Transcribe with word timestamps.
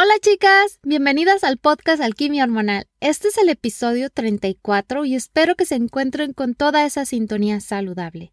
Hola 0.00 0.14
chicas, 0.20 0.78
bienvenidas 0.84 1.42
al 1.42 1.58
podcast 1.58 2.00
Alquimia 2.00 2.44
Hormonal. 2.44 2.86
Este 3.00 3.26
es 3.26 3.36
el 3.36 3.48
episodio 3.48 4.10
34 4.10 5.04
y 5.04 5.16
espero 5.16 5.56
que 5.56 5.64
se 5.64 5.74
encuentren 5.74 6.34
con 6.34 6.54
toda 6.54 6.86
esa 6.86 7.04
sintonía 7.04 7.58
saludable. 7.58 8.32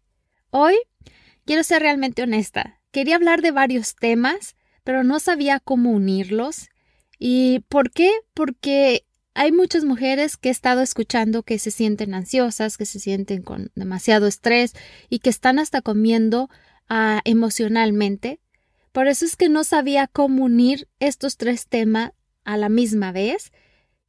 Hoy 0.50 0.76
quiero 1.44 1.64
ser 1.64 1.82
realmente 1.82 2.22
honesta. 2.22 2.80
Quería 2.92 3.16
hablar 3.16 3.42
de 3.42 3.50
varios 3.50 3.96
temas, 3.96 4.54
pero 4.84 5.02
no 5.02 5.18
sabía 5.18 5.58
cómo 5.58 5.90
unirlos. 5.90 6.68
¿Y 7.18 7.64
por 7.68 7.90
qué? 7.90 8.12
Porque 8.32 9.04
hay 9.34 9.50
muchas 9.50 9.84
mujeres 9.84 10.36
que 10.36 10.50
he 10.50 10.52
estado 10.52 10.82
escuchando 10.82 11.42
que 11.42 11.58
se 11.58 11.72
sienten 11.72 12.14
ansiosas, 12.14 12.76
que 12.76 12.86
se 12.86 13.00
sienten 13.00 13.42
con 13.42 13.72
demasiado 13.74 14.28
estrés 14.28 14.74
y 15.10 15.18
que 15.18 15.30
están 15.30 15.58
hasta 15.58 15.82
comiendo 15.82 16.44
uh, 16.88 17.18
emocionalmente 17.24 18.38
por 18.96 19.08
eso 19.08 19.26
es 19.26 19.36
que 19.36 19.50
no 19.50 19.62
sabía 19.62 20.06
cómo 20.06 20.44
unir 20.44 20.88
estos 21.00 21.36
tres 21.36 21.66
temas 21.66 22.12
a 22.44 22.56
la 22.56 22.70
misma 22.70 23.12
vez. 23.12 23.52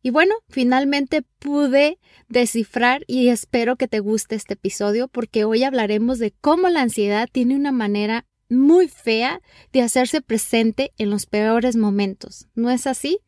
Y 0.02 0.12
bueno, 0.12 0.34
finalmente 0.48 1.24
pude 1.40 2.00
descifrar 2.30 3.04
y 3.06 3.28
espero 3.28 3.76
que 3.76 3.90
te 3.90 4.00
guste 4.00 4.36
este 4.36 4.54
episodio 4.54 5.10
porque 5.10 5.44
hoy 5.44 5.66
hablaremos 5.66 6.20
de 6.20 6.32
cómo 6.40 6.70
la 6.70 6.84
ansiedad 6.84 7.28
tiene 7.30 7.58
una 7.58 7.74
manera 7.74 8.24
muy 8.48 8.88
fea 8.88 9.42
de 9.74 9.82
hacerse 9.82 10.22
presente 10.22 10.94
en 10.98 11.10
los 11.10 11.26
peores 11.26 11.76
momentos. 11.76 12.48
¿No 12.56 12.70
es 12.70 12.88
así? 12.88 13.20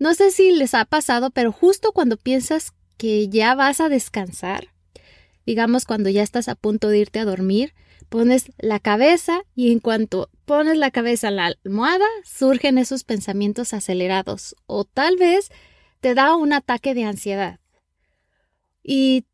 No 0.00 0.14
sé 0.14 0.32
si 0.32 0.50
les 0.50 0.74
ha 0.74 0.84
pasado, 0.84 1.30
pero 1.30 1.52
justo 1.52 1.92
cuando 1.92 2.16
piensas 2.16 2.72
que 2.96 3.28
ya 3.28 3.54
vas 3.54 3.80
a 3.80 3.88
descansar, 3.88 4.74
digamos 5.46 5.84
cuando 5.84 6.10
ya 6.10 6.24
estás 6.24 6.48
a 6.48 6.56
punto 6.56 6.88
de 6.88 6.98
irte 6.98 7.20
a 7.20 7.24
dormir, 7.24 7.72
pones 8.08 8.52
la 8.58 8.80
cabeza 8.80 9.42
y 9.54 9.72
en 9.72 9.80
cuanto 9.80 10.30
pones 10.44 10.78
la 10.78 10.90
cabeza 10.90 11.28
en 11.28 11.36
la 11.36 11.52
almohada, 11.64 12.06
surgen 12.24 12.78
esos 12.78 13.04
pensamientos 13.04 13.74
acelerados 13.74 14.56
o 14.66 14.84
tal 14.84 15.16
vez 15.16 15.50
te 16.00 16.14
da 16.14 16.36
un 16.36 16.52
ataque 16.52 16.94
de 16.94 17.04
ansiedad 17.04 17.60
y 18.82 19.24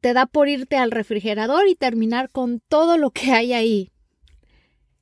te 0.00 0.12
da 0.14 0.26
por 0.26 0.48
irte 0.48 0.76
al 0.76 0.90
refrigerador 0.90 1.68
y 1.68 1.74
terminar 1.74 2.30
con 2.30 2.60
todo 2.60 2.98
lo 2.98 3.10
que 3.10 3.32
hay 3.32 3.52
ahí. 3.52 3.90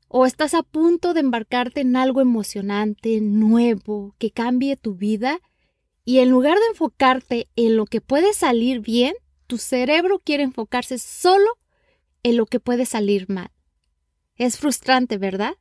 O 0.09 0.27
estás 0.27 0.55
a 0.55 0.63
punto 0.63 1.15
de 1.15 1.21
embarcarte 1.21 1.81
en 1.81 1.97
algo 1.97 2.21
emocionante, 2.21 3.21
nuevo, 3.21 4.15
que 4.19 4.31
cambie 4.31 4.77
tu 4.77 4.95
vida 4.95 5.41
y 6.05 6.19
en 6.19 6.31
lugar 6.31 6.59
de 6.59 6.67
enfocarte 6.71 7.49
en 7.57 7.77
lo 7.77 7.87
que 7.87 8.01
puede 8.01 8.33
salir 8.35 8.81
bien, 8.81 9.15
tu 9.47 9.59
cerebro 9.59 10.19
quiere 10.19 10.43
enfocarse 10.43 10.99
solo 10.99 11.47
en 12.23 12.37
lo 12.37 12.47
que 12.47 12.61
puede 12.61 12.87
salir 12.87 13.29
mal. 13.29 13.51
Es 14.37 14.59
frustrante, 14.59 15.19
¿verdad? 15.19 15.55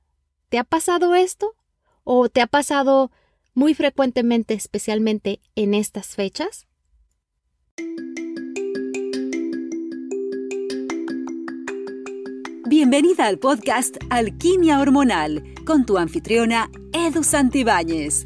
¿Te 0.50 0.58
ha 0.58 0.64
pasado 0.64 1.16
esto? 1.16 1.56
¿O 2.04 2.30
te 2.30 2.42
ha 2.42 2.48
pasado 2.48 3.12
muy 3.54 3.74
frecuentemente, 3.74 4.54
especialmente 4.54 5.40
en 5.56 5.74
estas 5.74 6.16
fechas? 6.16 6.68
Bienvenida 12.68 13.28
al 13.28 13.38
podcast 13.38 13.98
Alquimia 14.10 14.80
Hormonal 14.80 15.44
con 15.66 15.86
tu 15.86 15.98
anfitriona 15.98 16.70
Edu 16.94 17.24
Santibáñez. 17.24 18.26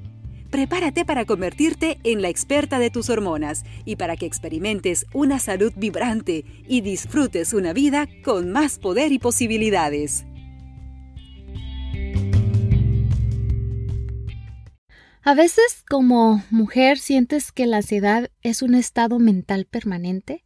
Prepárate 0.51 1.05
para 1.05 1.23
convertirte 1.23 1.97
en 2.03 2.21
la 2.21 2.27
experta 2.27 2.77
de 2.77 2.89
tus 2.89 3.09
hormonas 3.09 3.63
y 3.85 3.95
para 3.95 4.17
que 4.17 4.25
experimentes 4.25 5.05
una 5.13 5.39
salud 5.39 5.71
vibrante 5.77 6.43
y 6.67 6.81
disfrutes 6.81 7.53
una 7.53 7.71
vida 7.71 8.09
con 8.21 8.51
más 8.51 8.77
poder 8.77 9.13
y 9.13 9.17
posibilidades. 9.17 10.25
A 15.23 15.35
veces 15.35 15.85
como 15.87 16.43
mujer 16.49 16.97
sientes 16.97 17.53
que 17.53 17.65
la 17.65 17.77
ansiedad 17.77 18.29
es 18.41 18.61
un 18.61 18.75
estado 18.75 19.19
mental 19.19 19.65
permanente, 19.65 20.43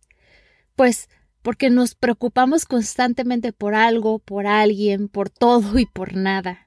pues 0.75 1.09
porque 1.41 1.71
nos 1.71 1.95
preocupamos 1.95 2.65
constantemente 2.65 3.53
por 3.53 3.73
algo, 3.73 4.19
por 4.19 4.45
alguien, 4.45 5.07
por 5.07 5.31
todo 5.31 5.79
y 5.79 5.87
por 5.87 6.15
nada. 6.15 6.64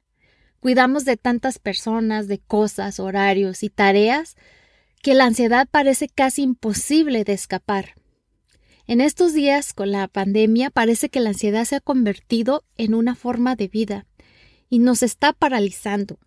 Cuidamos 0.61 1.05
de 1.05 1.17
tantas 1.17 1.59
personas, 1.59 2.27
de 2.27 2.39
cosas, 2.39 2.99
horarios 2.99 3.63
y 3.63 3.71
tareas 3.71 4.37
que 5.03 5.15
la 5.15 5.25
ansiedad 5.25 5.69
parece 5.71 6.09
casi 6.09 6.43
imposible 6.43 7.25
de 7.25 7.33
escapar. 7.33 7.95
En 8.87 9.01
estos 9.01 9.35
días, 9.35 9.73
con 9.73 9.93
la 9.93 10.09
pandemia, 10.09 10.71
parece 10.71 11.11
que 11.11 11.21
la 11.21 11.31
ansiedad 11.31 11.65
se 11.65 11.77
ha 11.77 11.81
convertido 11.81 12.65
en 12.77 12.95
una 12.95 13.15
forma 13.15 13.55
de 13.55 13.69
vida 13.69 14.07
y 14.69 14.81
nos 14.81 15.03
está 15.03 15.33
paralizando. 15.33 16.19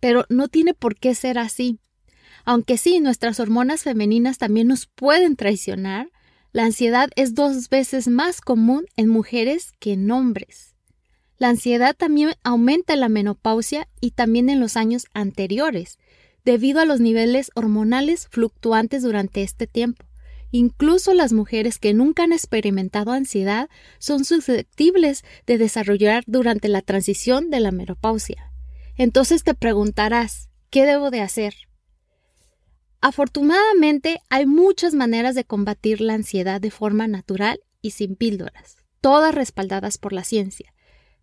Pero 0.00 0.26
no 0.28 0.48
tiene 0.48 0.74
por 0.74 0.96
qué 0.96 1.14
ser 1.14 1.38
así. 1.38 1.78
Aunque 2.44 2.76
sí, 2.78 3.00
nuestras 3.00 3.40
hormonas 3.40 3.82
femeninas 3.82 4.38
también 4.38 4.68
nos 4.68 4.86
pueden 4.86 5.36
traicionar, 5.36 6.10
la 6.52 6.64
ansiedad 6.64 7.10
es 7.16 7.34
dos 7.34 7.68
veces 7.68 8.08
más 8.08 8.40
común 8.40 8.84
en 8.96 9.08
mujeres 9.08 9.72
que 9.78 9.92
en 9.92 10.10
hombres. 10.10 10.74
La 11.38 11.48
ansiedad 11.48 11.94
también 11.96 12.34
aumenta 12.42 12.94
en 12.94 13.00
la 13.00 13.08
menopausia 13.08 13.88
y 14.00 14.10
también 14.10 14.50
en 14.50 14.58
los 14.58 14.76
años 14.76 15.04
anteriores, 15.14 15.98
debido 16.44 16.80
a 16.80 16.84
los 16.84 17.00
niveles 17.00 17.50
hormonales 17.54 18.26
fluctuantes 18.28 19.02
durante 19.02 19.42
este 19.42 19.66
tiempo. 19.68 20.04
Incluso 20.50 21.14
las 21.14 21.32
mujeres 21.32 21.78
que 21.78 21.94
nunca 21.94 22.24
han 22.24 22.32
experimentado 22.32 23.12
ansiedad 23.12 23.68
son 23.98 24.24
susceptibles 24.24 25.22
de 25.46 25.58
desarrollar 25.58 26.24
durante 26.26 26.68
la 26.68 26.82
transición 26.82 27.50
de 27.50 27.60
la 27.60 27.70
menopausia. 27.70 28.50
Entonces 28.96 29.44
te 29.44 29.54
preguntarás, 29.54 30.48
¿qué 30.70 30.86
debo 30.86 31.10
de 31.10 31.20
hacer? 31.20 31.54
Afortunadamente 33.00 34.22
hay 34.28 34.46
muchas 34.46 34.94
maneras 34.94 35.36
de 35.36 35.44
combatir 35.44 36.00
la 36.00 36.14
ansiedad 36.14 36.60
de 36.60 36.72
forma 36.72 37.06
natural 37.06 37.60
y 37.80 37.92
sin 37.92 38.16
píldoras, 38.16 38.78
todas 39.00 39.34
respaldadas 39.34 39.98
por 39.98 40.12
la 40.12 40.24
ciencia. 40.24 40.74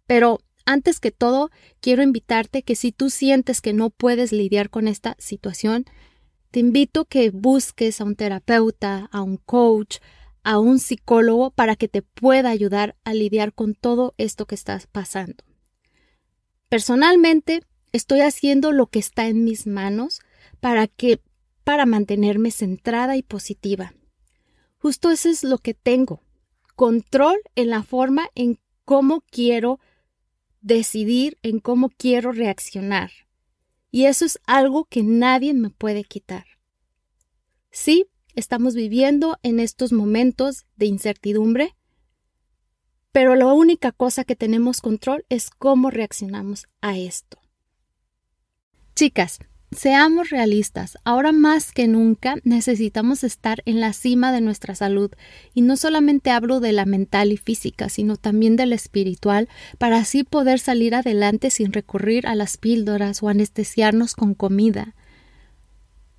Pero 0.08 0.40
antes 0.66 1.00
que 1.00 1.12
todo, 1.12 1.52
quiero 1.80 2.04
invitarte 2.04 2.64
que 2.64 2.76
si 2.76 2.92
tú 2.92 3.10
sientes 3.10 3.62
que 3.62 3.74
no 3.74 3.90
puedes 3.90 4.32
lidiar 4.32 4.70
con 4.70 4.88
esta 4.88 5.16
situación, 5.20 5.86
te 6.52 6.60
invito 6.60 7.06
que 7.06 7.32
busques 7.32 8.02
a 8.02 8.04
un 8.04 8.16
terapeuta, 8.16 9.10
a 9.12 9.22
un 9.22 9.38
coach, 9.38 9.98
a 10.44 10.60
un 10.60 10.80
psicólogo 10.80 11.52
para 11.52 11.76
que 11.76 11.88
te 11.88 12.02
pueda 12.02 12.50
ayudar 12.50 12.96
a 13.04 13.14
lidiar 13.14 13.54
con 13.54 13.74
todo 13.74 14.14
esto 14.18 14.46
que 14.46 14.56
estás 14.56 14.88
pasando. 14.88 15.44
Personalmente, 16.70 17.62
estoy 17.92 18.22
haciendo 18.22 18.72
lo 18.72 18.88
que 18.88 19.00
está 19.00 19.28
en 19.28 19.44
mis 19.44 19.68
manos 19.68 20.20
para 20.60 20.88
que 20.88 21.20
para 21.64 21.86
mantenerme 21.86 22.52
centrada 22.52 23.18
y 23.18 23.24
positiva. 23.24 23.94
Justo 24.78 25.10
eso 25.10 25.30
es 25.30 25.44
lo 25.44 25.58
que 25.58 25.74
tengo. 25.74 26.22
Control 26.76 27.38
en 27.56 27.70
la 27.70 27.82
forma 27.84 28.30
en 28.36 28.60
cómo 28.86 29.22
quiero 29.32 29.80
decidir 30.66 31.38
en 31.44 31.60
cómo 31.60 31.90
quiero 31.90 32.32
reaccionar. 32.32 33.12
Y 33.92 34.06
eso 34.06 34.26
es 34.26 34.40
algo 34.48 34.86
que 34.86 35.04
nadie 35.04 35.54
me 35.54 35.70
puede 35.70 36.04
quitar. 36.04 36.46
Sí, 37.70 38.08
estamos 38.34 38.74
viviendo 38.74 39.38
en 39.44 39.60
estos 39.60 39.94
momentos 39.94 40.66
de 40.76 40.88
incertidumbre, 40.88 41.76
pero 43.12 43.36
la 43.36 43.54
única 43.54 43.92
cosa 43.92 44.24
que 44.24 44.36
tenemos 44.36 44.82
control 44.82 45.24
es 45.30 45.52
cómo 45.52 45.92
reaccionamos 45.92 46.66
a 46.82 46.98
esto. 46.98 47.38
Chicas, 48.96 49.40
Seamos 49.76 50.30
realistas, 50.30 50.98
ahora 51.04 51.34
más 51.34 51.74
que 51.74 51.88
nunca 51.88 52.36
necesitamos 52.44 53.26
estar 53.26 53.62
en 53.66 53.82
la 53.82 53.92
cima 53.92 54.32
de 54.32 54.40
nuestra 54.40 54.74
salud 54.74 55.12
y 55.54 55.62
no 55.62 55.76
solamente 55.76 56.32
hablo 56.32 56.62
de 56.62 56.72
la 56.72 56.86
mental 56.86 57.34
y 57.34 57.38
física, 57.38 57.90
sino 57.90 58.16
también 58.16 58.56
de 58.56 58.68
la 58.68 58.76
espiritual, 58.76 59.50
para 59.78 59.98
así 59.98 60.24
poder 60.24 60.60
salir 60.60 60.96
adelante 60.96 61.50
sin 61.50 61.74
recurrir 61.74 62.26
a 62.26 62.36
las 62.36 62.58
píldoras 62.58 63.22
o 63.22 63.28
anestesiarnos 63.28 64.16
con 64.16 64.34
comida. 64.34 64.96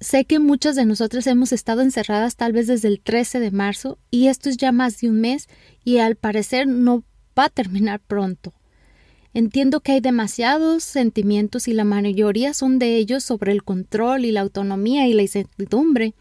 Sé 0.00 0.26
que 0.26 0.38
muchas 0.38 0.76
de 0.76 0.85
nosotras 0.85 1.26
hemos 1.26 1.52
estado 1.52 1.81
encerradas 1.81 2.37
tal 2.37 2.52
vez 2.52 2.67
desde 2.67 2.88
el 2.88 3.00
13 3.00 3.41
de 3.41 3.50
marzo 3.50 3.99
y 4.11 4.26
esto 4.26 4.50
es 4.50 4.59
ya 4.59 4.70
más 4.70 5.00
de 5.00 5.09
un 5.09 5.20
mes 5.20 5.49
y 5.82 5.99
al 5.99 6.17
parecer 6.17 6.67
no 6.67 7.05
va 7.38 7.47
a 7.47 7.50
terminar 7.50 8.00
pronto. 8.00 8.52
Entiendo 9.37 9.81
que 9.81 9.93
hay 9.93 10.00
demasiados 10.00 10.83
sentimientos 10.83 11.69
y 11.69 11.75
la 11.75 11.85
mayoría 11.85 12.55
son 12.55 12.79
de 12.79 12.97
ellos 12.97 13.23
sobre 13.23 13.53
el 13.53 13.65
control 13.65 14.25
y 14.25 14.33
la 14.33 14.41
autonomía 14.41 15.06
y 15.09 15.12
la 15.12 15.21
incertidumbre. 15.21 16.15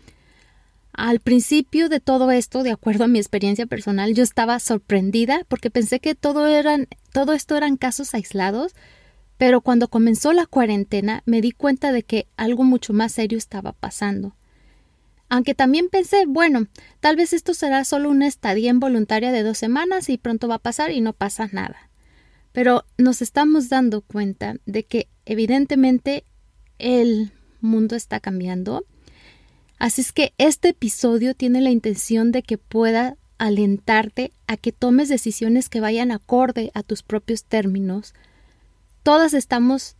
Al 0.91 1.21
principio 1.21 1.87
de 1.87 2.01
todo 2.01 2.29
esto, 2.31 2.61
de 2.61 2.71
acuerdo 2.71 3.05
a 3.05 3.07
mi 3.07 3.17
experiencia 3.17 3.67
personal, 3.67 4.13
yo 4.13 4.21
estaba 4.21 4.59
sorprendida 4.59 5.45
porque 5.47 5.69
pensé 5.69 6.01
que 6.01 6.13
todo, 6.13 6.45
eran, 6.45 6.89
todo 7.13 7.31
esto 7.31 7.55
eran 7.55 7.77
casos 7.77 8.13
aislados, 8.13 8.75
pero 9.37 9.61
cuando 9.61 9.87
comenzó 9.87 10.33
la 10.33 10.45
cuarentena 10.45 11.23
me 11.25 11.39
di 11.39 11.53
cuenta 11.53 11.93
de 11.93 12.03
que 12.03 12.27
algo 12.35 12.65
mucho 12.65 12.91
más 12.91 13.13
serio 13.13 13.37
estaba 13.37 13.71
pasando. 13.71 14.35
Aunque 15.29 15.55
también 15.55 15.87
pensé, 15.87 16.25
bueno, 16.27 16.67
tal 16.99 17.15
vez 17.15 17.31
esto 17.31 17.53
será 17.53 17.85
solo 17.85 18.09
una 18.09 18.27
estadía 18.27 18.71
involuntaria 18.71 19.31
de 19.31 19.43
dos 19.43 19.57
semanas 19.57 20.09
y 20.09 20.17
pronto 20.17 20.49
va 20.49 20.55
a 20.55 20.59
pasar 20.59 20.91
y 20.91 20.99
no 20.99 21.13
pasa 21.13 21.47
nada. 21.53 21.89
Pero 22.55 22.83
nos 22.97 23.21
estamos 23.21 23.69
dando 23.69 24.01
cuenta 24.01 24.55
de 24.65 24.83
que 24.83 25.07
evidentemente 25.25 26.23
el 26.79 27.31
mundo 27.61 27.95
está 27.95 28.19
cambiando 28.19 28.83
Así 29.77 30.01
es 30.01 30.11
que 30.13 30.33
este 30.37 30.69
episodio 30.69 31.33
tiene 31.33 31.61
la 31.61 31.69
intención 31.69 32.31
de 32.31 32.43
que 32.43 32.57
pueda 32.57 33.17
alentarte 33.37 34.31
a 34.47 34.55
que 34.55 34.71
tomes 34.71 35.09
decisiones 35.09 35.67
que 35.67 35.81
vayan 35.81 36.11
acorde 36.11 36.71
a 36.73 36.83
tus 36.83 37.03
propios 37.03 37.43
términos. 37.43 38.13
Todas 39.03 39.33
estamos 39.33 39.97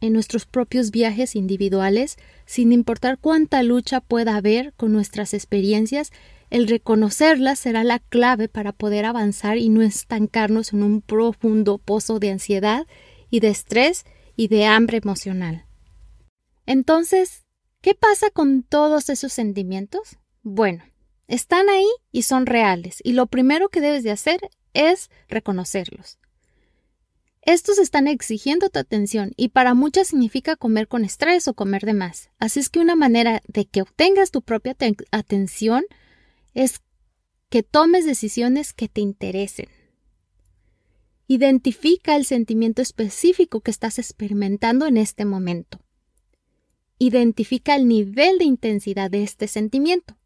en 0.00 0.12
nuestros 0.12 0.46
propios 0.46 0.92
viajes 0.92 1.34
individuales, 1.34 2.16
sin 2.46 2.72
importar 2.72 3.18
cuánta 3.18 3.62
lucha 3.62 4.00
pueda 4.00 4.36
haber 4.36 4.72
con 4.74 4.92
nuestras 4.92 5.34
experiencias, 5.34 6.12
el 6.50 6.68
reconocerlas 6.68 7.58
será 7.58 7.84
la 7.84 7.98
clave 7.98 8.48
para 8.48 8.72
poder 8.72 9.04
avanzar 9.04 9.58
y 9.58 9.68
no 9.68 9.82
estancarnos 9.82 10.72
en 10.72 10.82
un 10.82 11.00
profundo 11.00 11.78
pozo 11.78 12.18
de 12.18 12.30
ansiedad 12.30 12.86
y 13.30 13.40
de 13.40 13.48
estrés 13.48 14.04
y 14.36 14.48
de 14.48 14.66
hambre 14.66 14.98
emocional. 14.98 15.64
Entonces, 16.66 17.44
¿Qué 17.80 17.94
pasa 17.94 18.28
con 18.28 18.62
todos 18.62 19.08
esos 19.08 19.32
sentimientos? 19.32 20.18
Bueno, 20.42 20.84
están 21.28 21.70
ahí 21.70 21.88
y 22.12 22.22
son 22.22 22.44
reales, 22.44 22.98
y 23.02 23.14
lo 23.14 23.26
primero 23.26 23.70
que 23.70 23.80
debes 23.80 24.02
de 24.02 24.10
hacer 24.10 24.38
es 24.74 25.08
reconocerlos. 25.28 26.18
Estos 27.40 27.78
están 27.78 28.06
exigiendo 28.06 28.68
tu 28.68 28.78
atención 28.78 29.32
y 29.38 29.48
para 29.48 29.72
muchas 29.72 30.08
significa 30.08 30.56
comer 30.56 30.88
con 30.88 31.06
estrés 31.06 31.48
o 31.48 31.54
comer 31.54 31.86
de 31.86 31.94
más. 31.94 32.28
Así 32.38 32.60
es 32.60 32.68
que 32.68 32.80
una 32.80 32.96
manera 32.96 33.40
de 33.48 33.64
que 33.64 33.80
obtengas 33.80 34.30
tu 34.30 34.42
propia 34.42 34.76
atención 35.10 35.84
es 36.54 36.80
que 37.48 37.62
tomes 37.62 38.06
decisiones 38.06 38.72
que 38.72 38.88
te 38.88 39.00
interesen. 39.00 39.68
Identifica 41.26 42.16
el 42.16 42.24
sentimiento 42.24 42.82
específico 42.82 43.60
que 43.60 43.70
estás 43.70 43.98
experimentando 43.98 44.86
en 44.86 44.96
este 44.96 45.24
momento. 45.24 45.80
Identifica 46.98 47.76
el 47.76 47.86
nivel 47.88 48.38
de 48.38 48.44
intensidad 48.44 49.10
de 49.10 49.22
este 49.22 49.46
sentimiento. 49.48 50.16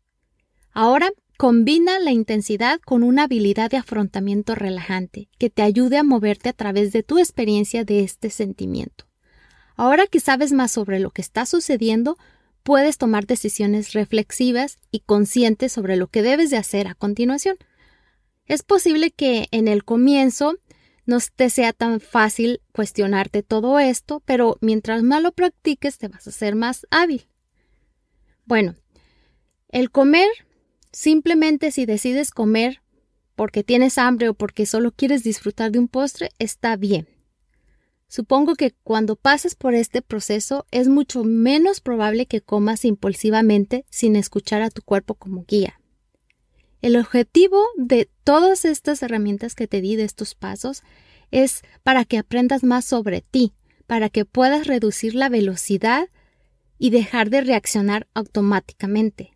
Ahora, 0.72 1.10
combina 1.36 1.98
la 1.98 2.10
intensidad 2.10 2.80
con 2.80 3.02
una 3.02 3.24
habilidad 3.24 3.70
de 3.70 3.76
afrontamiento 3.76 4.54
relajante 4.54 5.28
que 5.38 5.50
te 5.50 5.62
ayude 5.62 5.98
a 5.98 6.04
moverte 6.04 6.48
a 6.48 6.52
través 6.52 6.92
de 6.92 7.02
tu 7.02 7.18
experiencia 7.18 7.84
de 7.84 8.02
este 8.02 8.30
sentimiento. 8.30 9.06
Ahora 9.76 10.06
que 10.06 10.20
sabes 10.20 10.52
más 10.52 10.70
sobre 10.70 11.00
lo 11.00 11.10
que 11.10 11.22
está 11.22 11.46
sucediendo, 11.46 12.16
puedes 12.64 12.98
tomar 12.98 13.26
decisiones 13.26 13.92
reflexivas 13.92 14.78
y 14.90 15.00
conscientes 15.00 15.70
sobre 15.70 15.96
lo 15.96 16.08
que 16.08 16.22
debes 16.22 16.50
de 16.50 16.56
hacer 16.56 16.88
a 16.88 16.94
continuación. 16.94 17.56
Es 18.46 18.62
posible 18.62 19.12
que 19.12 19.46
en 19.52 19.68
el 19.68 19.84
comienzo 19.84 20.56
no 21.06 21.18
te 21.36 21.50
sea 21.50 21.72
tan 21.72 22.00
fácil 22.00 22.60
cuestionarte 22.72 23.42
todo 23.42 23.78
esto, 23.78 24.22
pero 24.24 24.56
mientras 24.60 25.02
más 25.02 25.22
lo 25.22 25.32
practiques 25.32 25.98
te 25.98 26.08
vas 26.08 26.26
a 26.26 26.32
ser 26.32 26.54
más 26.56 26.86
hábil. 26.90 27.28
Bueno, 28.46 28.74
el 29.68 29.90
comer, 29.90 30.28
simplemente 30.90 31.70
si 31.70 31.86
decides 31.86 32.30
comer 32.30 32.80
porque 33.36 33.62
tienes 33.62 33.98
hambre 33.98 34.30
o 34.30 34.34
porque 34.34 34.64
solo 34.64 34.92
quieres 34.92 35.22
disfrutar 35.22 35.70
de 35.70 35.80
un 35.80 35.88
postre, 35.88 36.30
está 36.38 36.76
bien. 36.76 37.13
Supongo 38.14 38.54
que 38.54 38.70
cuando 38.84 39.16
pases 39.16 39.56
por 39.56 39.74
este 39.74 40.00
proceso 40.00 40.66
es 40.70 40.86
mucho 40.86 41.24
menos 41.24 41.80
probable 41.80 42.26
que 42.26 42.40
comas 42.40 42.84
impulsivamente 42.84 43.86
sin 43.90 44.14
escuchar 44.14 44.62
a 44.62 44.70
tu 44.70 44.82
cuerpo 44.82 45.16
como 45.16 45.44
guía. 45.48 45.80
El 46.80 46.94
objetivo 46.94 47.60
de 47.76 48.08
todas 48.22 48.66
estas 48.66 49.02
herramientas 49.02 49.56
que 49.56 49.66
te 49.66 49.80
di 49.80 49.96
de 49.96 50.04
estos 50.04 50.36
pasos 50.36 50.84
es 51.32 51.62
para 51.82 52.04
que 52.04 52.16
aprendas 52.16 52.62
más 52.62 52.84
sobre 52.84 53.20
ti, 53.20 53.52
para 53.88 54.08
que 54.10 54.24
puedas 54.24 54.68
reducir 54.68 55.16
la 55.16 55.28
velocidad 55.28 56.08
y 56.78 56.90
dejar 56.90 57.30
de 57.30 57.40
reaccionar 57.40 58.06
automáticamente. 58.14 59.32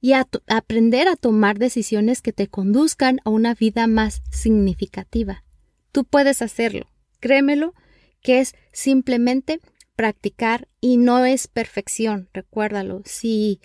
Y 0.00 0.12
aprender 0.46 1.08
a 1.08 1.16
tomar 1.16 1.58
decisiones 1.58 2.22
que 2.22 2.32
te 2.32 2.46
conduzcan 2.46 3.18
a 3.24 3.30
una 3.30 3.54
vida 3.54 3.88
más 3.88 4.22
significativa. 4.30 5.42
Tú 5.90 6.04
puedes 6.04 6.42
hacerlo, 6.42 6.91
créemelo, 7.22 7.72
que 8.20 8.40
es 8.40 8.54
simplemente 8.72 9.60
practicar 9.96 10.68
y 10.80 10.98
no 10.98 11.24
es 11.24 11.46
perfección, 11.46 12.28
recuérdalo. 12.34 13.02
Si 13.06 13.60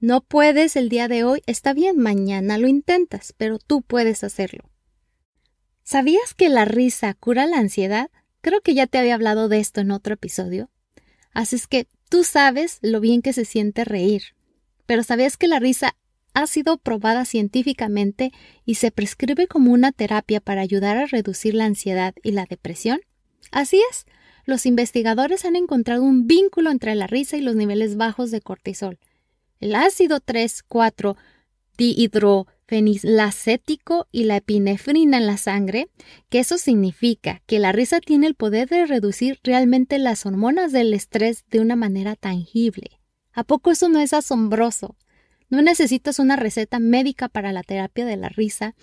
no 0.00 0.20
puedes 0.20 0.76
el 0.76 0.90
día 0.90 1.08
de 1.08 1.24
hoy, 1.24 1.42
está 1.46 1.72
bien, 1.72 1.96
mañana 1.96 2.58
lo 2.58 2.68
intentas, 2.68 3.32
pero 3.38 3.58
tú 3.58 3.80
puedes 3.80 4.24
hacerlo. 4.24 4.68
¿Sabías 5.84 6.34
que 6.34 6.48
la 6.48 6.64
risa 6.64 7.14
cura 7.14 7.46
la 7.46 7.58
ansiedad? 7.58 8.10
Creo 8.40 8.60
que 8.60 8.74
ya 8.74 8.86
te 8.86 8.98
había 8.98 9.14
hablado 9.14 9.48
de 9.48 9.60
esto 9.60 9.80
en 9.80 9.92
otro 9.92 10.14
episodio. 10.14 10.68
Así 11.32 11.56
es 11.56 11.68
que 11.68 11.86
tú 12.08 12.24
sabes 12.24 12.78
lo 12.82 13.00
bien 13.00 13.22
que 13.22 13.32
se 13.32 13.44
siente 13.44 13.84
reír. 13.84 14.22
Pero 14.86 15.04
¿sabías 15.04 15.36
que 15.36 15.48
la 15.48 15.60
risa 15.60 15.96
ha 16.36 16.46
sido 16.46 16.76
probada 16.76 17.24
científicamente 17.24 18.30
y 18.66 18.74
se 18.74 18.90
prescribe 18.90 19.46
como 19.46 19.72
una 19.72 19.90
terapia 19.90 20.38
para 20.38 20.60
ayudar 20.60 20.98
a 20.98 21.06
reducir 21.06 21.54
la 21.54 21.64
ansiedad 21.64 22.12
y 22.22 22.32
la 22.32 22.44
depresión? 22.44 23.00
Así 23.52 23.80
es, 23.90 24.04
los 24.44 24.66
investigadores 24.66 25.46
han 25.46 25.56
encontrado 25.56 26.02
un 26.02 26.26
vínculo 26.26 26.70
entre 26.70 26.94
la 26.94 27.06
risa 27.06 27.38
y 27.38 27.40
los 27.40 27.56
niveles 27.56 27.96
bajos 27.96 28.30
de 28.30 28.42
cortisol, 28.42 28.98
el 29.60 29.74
ácido 29.74 30.20
3,4 30.20 31.16
dihidrofenilacético 31.78 34.06
y 34.12 34.24
la 34.24 34.36
epinefrina 34.36 35.16
en 35.16 35.26
la 35.26 35.38
sangre, 35.38 35.88
que 36.28 36.40
eso 36.40 36.58
significa 36.58 37.40
que 37.46 37.60
la 37.60 37.72
risa 37.72 38.00
tiene 38.00 38.26
el 38.26 38.34
poder 38.34 38.68
de 38.68 38.84
reducir 38.84 39.40
realmente 39.42 39.98
las 39.98 40.26
hormonas 40.26 40.70
del 40.70 40.92
estrés 40.92 41.46
de 41.50 41.60
una 41.60 41.76
manera 41.76 42.14
tangible. 42.14 43.00
¿A 43.32 43.42
poco 43.42 43.70
eso 43.70 43.88
no 43.88 44.00
es 44.00 44.12
asombroso? 44.12 44.96
No 45.48 45.62
necesitas 45.62 46.18
una 46.18 46.36
receta 46.36 46.78
médica 46.78 47.28
para 47.28 47.52
la 47.52 47.62
terapia 47.62 48.04
de 48.04 48.16
la 48.16 48.28
risa, 48.28 48.74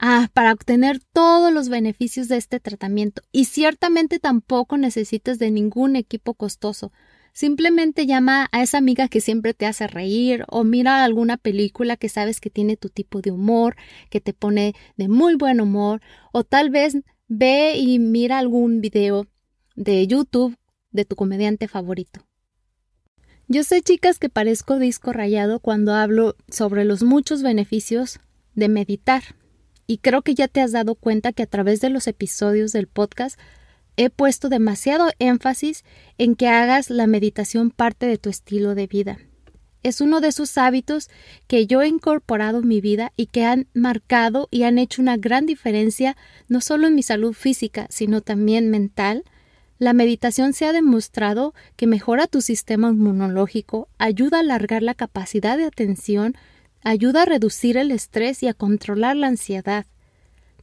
Ah, 0.00 0.30
para 0.32 0.52
obtener 0.52 1.00
todos 1.12 1.52
los 1.52 1.68
beneficios 1.68 2.28
de 2.28 2.36
este 2.36 2.60
tratamiento. 2.60 3.22
Y 3.32 3.46
ciertamente 3.46 4.20
tampoco 4.20 4.76
necesitas 4.76 5.40
de 5.40 5.50
ningún 5.50 5.96
equipo 5.96 6.34
costoso. 6.34 6.92
Simplemente 7.32 8.06
llama 8.06 8.48
a 8.52 8.62
esa 8.62 8.78
amiga 8.78 9.08
que 9.08 9.20
siempre 9.20 9.54
te 9.54 9.66
hace 9.66 9.86
reír 9.88 10.44
o 10.48 10.62
mira 10.64 11.04
alguna 11.04 11.36
película 11.36 11.96
que 11.96 12.08
sabes 12.08 12.40
que 12.40 12.50
tiene 12.50 12.76
tu 12.76 12.90
tipo 12.90 13.20
de 13.20 13.32
humor, 13.32 13.76
que 14.08 14.20
te 14.20 14.32
pone 14.32 14.74
de 14.96 15.08
muy 15.08 15.34
buen 15.34 15.60
humor 15.60 16.00
o 16.32 16.44
tal 16.44 16.70
vez 16.70 16.96
ve 17.26 17.76
y 17.76 17.98
mira 17.98 18.38
algún 18.38 18.80
video 18.80 19.26
de 19.74 20.06
YouTube 20.06 20.56
de 20.90 21.04
tu 21.04 21.16
comediante 21.16 21.68
favorito. 21.68 22.27
Yo 23.50 23.64
sé, 23.64 23.80
chicas, 23.80 24.18
que 24.18 24.28
parezco 24.28 24.78
disco 24.78 25.14
rayado 25.14 25.58
cuando 25.58 25.94
hablo 25.94 26.36
sobre 26.50 26.84
los 26.84 27.02
muchos 27.02 27.42
beneficios 27.42 28.20
de 28.54 28.68
meditar. 28.68 29.22
Y 29.86 29.98
creo 29.98 30.20
que 30.20 30.34
ya 30.34 30.48
te 30.48 30.60
has 30.60 30.72
dado 30.72 30.94
cuenta 30.96 31.32
que 31.32 31.44
a 31.44 31.46
través 31.46 31.80
de 31.80 31.88
los 31.88 32.06
episodios 32.08 32.72
del 32.72 32.88
podcast 32.88 33.40
he 33.96 34.10
puesto 34.10 34.50
demasiado 34.50 35.08
énfasis 35.18 35.82
en 36.18 36.34
que 36.34 36.46
hagas 36.48 36.90
la 36.90 37.06
meditación 37.06 37.70
parte 37.70 38.04
de 38.04 38.18
tu 38.18 38.28
estilo 38.28 38.74
de 38.74 38.86
vida. 38.86 39.18
Es 39.82 40.02
uno 40.02 40.20
de 40.20 40.28
esos 40.28 40.58
hábitos 40.58 41.08
que 41.46 41.66
yo 41.66 41.80
he 41.80 41.88
incorporado 41.88 42.58
en 42.58 42.68
mi 42.68 42.82
vida 42.82 43.14
y 43.16 43.26
que 43.28 43.46
han 43.46 43.66
marcado 43.72 44.48
y 44.50 44.64
han 44.64 44.76
hecho 44.76 45.00
una 45.00 45.16
gran 45.16 45.46
diferencia 45.46 46.18
no 46.48 46.60
solo 46.60 46.86
en 46.86 46.94
mi 46.94 47.02
salud 47.02 47.32
física, 47.32 47.86
sino 47.88 48.20
también 48.20 48.68
mental. 48.68 49.24
La 49.78 49.92
meditación 49.92 50.54
se 50.54 50.66
ha 50.66 50.72
demostrado 50.72 51.54
que 51.76 51.86
mejora 51.86 52.26
tu 52.26 52.40
sistema 52.40 52.90
inmunológico, 52.90 53.88
ayuda 53.98 54.38
a 54.38 54.40
alargar 54.40 54.82
la 54.82 54.94
capacidad 54.94 55.56
de 55.56 55.64
atención, 55.64 56.34
ayuda 56.82 57.22
a 57.22 57.26
reducir 57.26 57.76
el 57.76 57.92
estrés 57.92 58.42
y 58.42 58.48
a 58.48 58.54
controlar 58.54 59.14
la 59.16 59.28
ansiedad. 59.28 59.86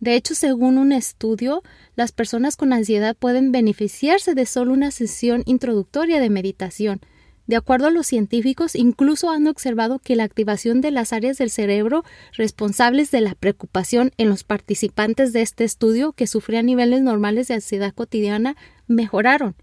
De 0.01 0.15
hecho, 0.15 0.35
según 0.35 0.77
un 0.77 0.91
estudio, 0.91 1.63
las 1.95 2.11
personas 2.11 2.57
con 2.57 2.73
ansiedad 2.73 3.15
pueden 3.15 3.53
beneficiarse 3.53 4.35
de 4.35 4.45
solo 4.45 4.73
una 4.73 4.91
sesión 4.91 5.43
introductoria 5.45 6.19
de 6.19 6.29
meditación. 6.29 6.99
De 7.47 7.55
acuerdo 7.55 7.87
a 7.87 7.91
los 7.91 8.07
científicos, 8.07 8.75
incluso 8.75 9.29
han 9.29 9.47
observado 9.47 9.99
que 9.99 10.15
la 10.15 10.23
activación 10.23 10.81
de 10.81 10.91
las 10.91 11.13
áreas 11.13 11.37
del 11.37 11.51
cerebro 11.51 12.03
responsables 12.33 13.11
de 13.11 13.21
la 13.21 13.35
preocupación 13.35 14.11
en 14.17 14.29
los 14.29 14.43
participantes 14.43 15.31
de 15.31 15.41
este 15.41 15.63
estudio 15.63 16.11
que 16.11 16.27
sufrían 16.27 16.65
niveles 16.65 17.01
normales 17.01 17.47
de 17.47 17.53
ansiedad 17.53 17.93
cotidiana 17.93 18.57
mejoraron. 18.87 19.55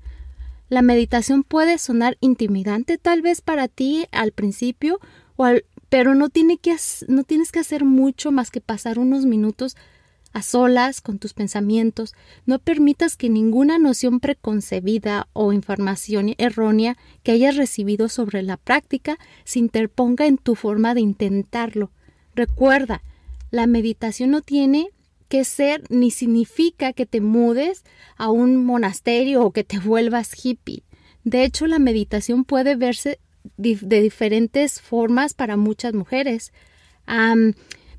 La 0.69 0.83
meditación 0.83 1.43
puede 1.43 1.79
sonar 1.79 2.17
intimidante 2.21 2.97
tal 2.99 3.21
vez 3.21 3.41
para 3.41 3.69
ti 3.69 4.07
al 4.11 4.33
principio 4.33 5.01
o, 5.37 5.47
pero 5.89 6.15
no, 6.15 6.31
tiene 6.31 6.57
que, 6.57 6.75
no 7.09 7.25
tienes 7.25 7.53
que 7.53 7.59
hacer 7.59 7.85
mucho 7.85 8.33
más 8.33 8.51
que 8.51 8.61
pasar 8.61 8.99
unos 8.99 9.27
minutos 9.27 9.77
a 10.33 10.43
solas 10.43 11.01
con 11.01 11.19
tus 11.19 11.35
pensamientos. 11.35 12.15
No 12.47 12.59
permitas 12.59 13.17
que 13.17 13.29
ninguna 13.29 13.79
noción 13.79 14.21
preconcebida 14.21 15.29
o 15.33 15.53
información 15.53 16.35
errónea 16.39 16.97
que 17.23 17.33
hayas 17.33 17.57
recibido 17.57 18.09
sobre 18.09 18.43
la 18.43 18.57
práctica 18.57 19.19
se 19.45 19.59
interponga 19.59 20.27
en 20.27 20.39
tu 20.39 20.55
forma 20.55 20.95
de 20.95 21.03
intentarlo. 21.03 21.91
Recuerda, 22.35 23.03
la 23.51 23.67
meditación 23.67 24.31
no 24.31 24.41
tiene 24.41 24.89
que 25.33 25.45
ser 25.45 25.83
ni 25.89 26.11
significa 26.11 26.93
que 26.93 27.07
te 27.07 27.23
mudes 27.23 27.85
a 28.19 28.31
un 28.31 28.67
monasterio 28.67 29.43
o 29.43 29.51
que 29.51 29.65
te 29.65 29.79
vuelvas 29.79 30.45
hippie. 30.45 30.83
De 31.25 31.45
hecho, 31.45 31.67
la 31.67 31.79
meditación 31.79 32.45
puede 32.45 32.77
verse 32.77 33.19
de 33.57 34.03
diferentes 34.03 34.83
formas 34.83 35.33
para 35.33 35.57
muchas 35.57 35.95
mujeres. 35.95 36.53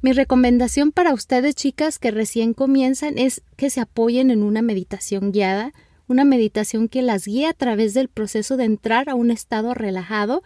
Mi 0.01 0.11
recomendación 0.11 0.91
para 0.91 1.11
ustedes, 1.11 1.55
chicas, 1.55 1.97
que 1.97 2.11
recién 2.11 2.53
comienzan, 2.53 3.17
es 3.17 3.41
que 3.55 3.71
se 3.71 3.81
apoyen 3.81 4.29
en 4.29 4.43
una 4.43 4.61
meditación 4.61 5.31
guiada, 5.31 5.73
una 6.07 6.25
meditación 6.25 6.87
que 6.87 7.01
las 7.01 7.25
guíe 7.25 7.47
a 7.47 7.53
través 7.53 7.95
del 7.95 8.09
proceso 8.09 8.57
de 8.57 8.65
entrar 8.65 9.09
a 9.09 9.15
un 9.15 9.31
estado 9.31 9.73
relajado 9.73 10.43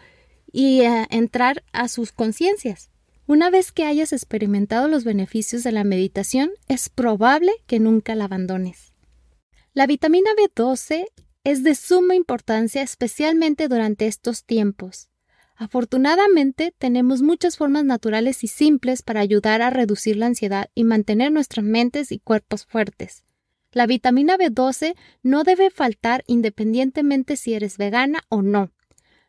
y 0.54 0.84
eh, 0.84 1.06
entrar 1.10 1.66
a 1.74 1.90
sus 1.90 2.14
conciencias. 2.14 2.92
Una 3.28 3.50
vez 3.50 3.74
que 3.74 3.84
hayas 3.84 4.14
experimentado 4.14 4.88
los 4.88 5.04
beneficios 5.04 5.62
de 5.64 5.74
la 5.74 5.84
meditación, 5.84 6.52
es 6.70 6.88
probable 6.88 7.52
que 7.66 7.78
nunca 7.78 8.16
la 8.16 8.24
abandones. 8.24 8.94
La 9.74 9.86
vitamina 9.86 10.30
B12 10.42 11.06
es 11.44 11.62
de 11.62 11.76
suma 11.76 12.16
importancia 12.16 12.82
especialmente 12.82 13.68
durante 13.68 14.08
estos 14.08 14.46
tiempos. 14.46 15.10
Afortunadamente, 15.58 16.74
tenemos 16.78 17.22
muchas 17.22 17.58
formas 17.58 17.84
naturales 17.84 18.46
y 18.46 18.48
simples 18.48 19.02
para 19.02 19.20
ayudar 19.20 19.62
a 19.62 19.72
reducir 19.72 20.16
la 20.16 20.28
ansiedad 20.28 20.70
y 20.74 20.86
mantener 20.86 21.34
nuestras 21.34 21.66
mentes 21.66 22.14
y 22.14 22.20
cuerpos 22.20 22.66
fuertes. 22.66 23.26
La 23.74 23.88
vitamina 23.88 24.38
B12 24.38 24.96
no 25.22 25.44
debe 25.44 25.70
faltar 25.70 26.24
independientemente 26.28 27.36
si 27.36 27.56
eres 27.56 27.78
vegana 27.78 28.22
o 28.30 28.42
no. 28.42 28.72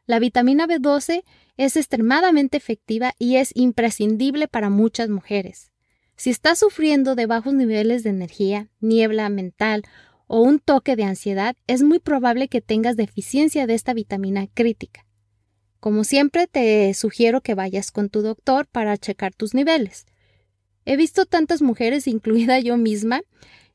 La 0.07 0.21
vitamina 0.21 0.69
B12 0.69 1.25
es 1.59 1.77
extremadamente 1.77 2.57
efectiva 2.57 3.13
y 3.19 3.37
es 3.37 3.51
imprescindible 3.55 4.49
para 4.49 4.71
muchas 4.71 5.11
mujeres. 5.11 5.73
Si 6.17 6.31
estás 6.31 6.61
sufriendo 6.61 7.15
de 7.15 7.27
bajos 7.27 7.53
niveles 7.53 8.05
de 8.05 8.11
energía, 8.11 8.69
niebla 8.81 9.29
mental 9.29 9.83
o 10.27 10.41
un 10.41 10.61
toque 10.61 10.97
de 10.97 11.05
ansiedad, 11.05 11.57
es 11.67 11.83
muy 11.83 11.99
probable 11.99 12.49
que 12.49 12.61
tengas 12.61 12.97
deficiencia 12.97 13.67
de 13.67 13.75
esta 13.75 13.93
vitamina 13.93 14.47
crítica. 14.55 15.05
Como 15.81 16.05
siempre, 16.05 16.47
te 16.47 16.93
sugiero 16.95 17.41
que 17.41 17.55
vayas 17.55 17.91
con 17.91 18.09
tu 18.09 18.23
doctor 18.23 18.67
para 18.67 18.97
checar 18.97 19.35
tus 19.35 19.55
niveles. 19.55 20.07
He 20.85 20.97
visto 20.97 21.27
tantas 21.27 21.61
mujeres, 21.61 22.07
incluida 22.07 22.61
yo 22.61 22.77
misma, 22.77 23.23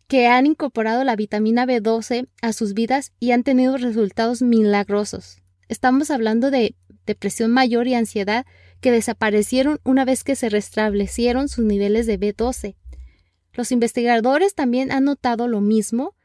que 0.07 0.27
han 0.27 0.45
incorporado 0.45 1.03
la 1.03 1.15
vitamina 1.15 1.65
B12 1.65 2.27
a 2.41 2.53
sus 2.53 2.73
vidas 2.73 3.11
y 3.19 3.31
han 3.31 3.43
tenido 3.43 3.77
resultados 3.77 4.41
milagrosos. 4.41 5.41
Estamos 5.69 6.11
hablando 6.11 6.51
de 6.51 6.75
depresión 7.05 7.51
mayor 7.51 7.87
y 7.87 7.93
ansiedad 7.93 8.45
que 8.81 8.91
desaparecieron 8.91 9.79
una 9.83 10.05
vez 10.05 10.23
que 10.23 10.35
se 10.35 10.49
restablecieron 10.49 11.49
sus 11.49 11.65
niveles 11.65 12.05
de 12.05 12.19
B12. 12.19 12.75
Los 13.53 13.71
investigadores 13.71 14.55
también 14.55 14.91
han 14.91 15.05
notado 15.05 15.47
lo 15.47 15.61
mismo 15.61 16.15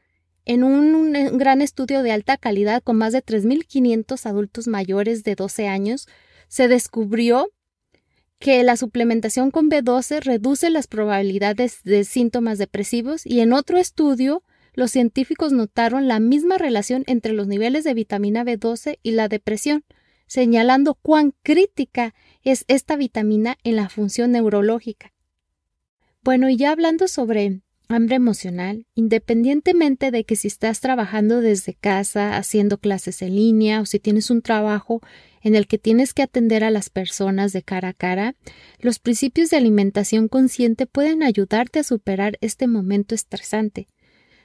en 0.49 0.63
un, 0.63 1.13
gran 1.37 1.61
estudio 1.61 2.01
de 2.01 2.11
alta 2.11 2.35
calidad 2.35 2.81
con 2.81 2.97
más 2.97 3.13
de 3.13 3.23
3.500 3.23 4.25
adultos 4.25 4.67
mayores 4.67 5.23
de 5.23 5.35
12 5.35 5.67
años, 5.67 6.07
se 6.47 6.67
descubrió 6.67 7.51
que 8.39 8.63
la 8.63 8.75
suplementación 8.75 9.51
con 9.51 9.69
B12 9.69 10.21
reduce 10.21 10.71
las 10.71 10.87
probabilidades 10.87 11.83
de 11.83 12.03
síntomas 12.03 12.57
depresivos 12.57 13.27
y 13.27 13.41
en 13.41 13.53
otro 13.53 13.77
estudio 13.77 14.43
los 14.73 14.89
científicos 14.89 15.51
notaron 15.51 16.07
la 16.07 16.19
misma 16.19 16.57
relación 16.57 17.03
entre 17.05 17.33
los 17.33 17.45
niveles 17.45 17.83
de 17.83 17.93
vitamina 17.93 18.43
B12 18.43 18.97
y 19.03 19.11
la 19.11 19.27
depresión, 19.27 19.83
señalando 20.29 20.93
cuán 20.93 21.33
crítica 21.43 22.13
es 22.43 22.63
esta 22.67 22.95
vitamina 22.95 23.57
en 23.63 23.75
la 23.75 23.89
función 23.89 24.31
neurológica. 24.31 25.11
Bueno, 26.21 26.49
y 26.49 26.55
ya 26.55 26.71
hablando 26.71 27.07
sobre 27.07 27.61
hambre 27.89 28.17
emocional, 28.17 28.85
independientemente 28.93 30.11
de 30.11 30.23
que 30.23 30.35
si 30.35 30.47
estás 30.47 30.79
trabajando 30.79 31.41
desde 31.41 31.73
casa, 31.73 32.37
haciendo 32.37 32.77
clases 32.77 33.23
en 33.23 33.35
línea 33.35 33.81
o 33.81 33.87
si 33.87 33.97
tienes 33.99 34.29
un 34.29 34.43
trabajo 34.43 35.01
en 35.41 35.55
el 35.55 35.65
que 35.65 35.79
tienes 35.79 36.13
que 36.13 36.21
atender 36.21 36.63
a 36.63 36.69
las 36.69 36.91
personas 36.91 37.51
de 37.51 37.63
cara 37.63 37.89
a 37.89 37.93
cara, 37.93 38.35
los 38.79 38.99
principios 38.99 39.49
de 39.49 39.57
alimentación 39.57 40.27
consciente 40.27 40.85
pueden 40.85 41.23
ayudarte 41.23 41.79
a 41.79 41.83
superar 41.83 42.37
este 42.41 42.67
momento 42.67 43.15
estresante. 43.15 43.87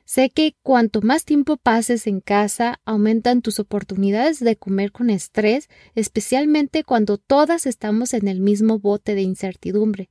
Sé 0.05 0.31
que 0.31 0.55
cuanto 0.63 1.01
más 1.01 1.25
tiempo 1.25 1.57
pases 1.57 2.07
en 2.07 2.21
casa, 2.21 2.81
aumentan 2.85 3.43
tus 3.43 3.59
oportunidades 3.59 4.41
de 4.41 4.57
comer 4.57 4.93
con 4.93 5.11
estrés, 5.11 5.69
especialmente 5.95 6.85
cuando 6.85 7.19
todas 7.19 7.67
estamos 7.67 8.15
en 8.15 8.29
el 8.29 8.41
mismo 8.41 8.79
bote 8.79 9.15
de 9.15 9.23
incertidumbre 9.23 10.11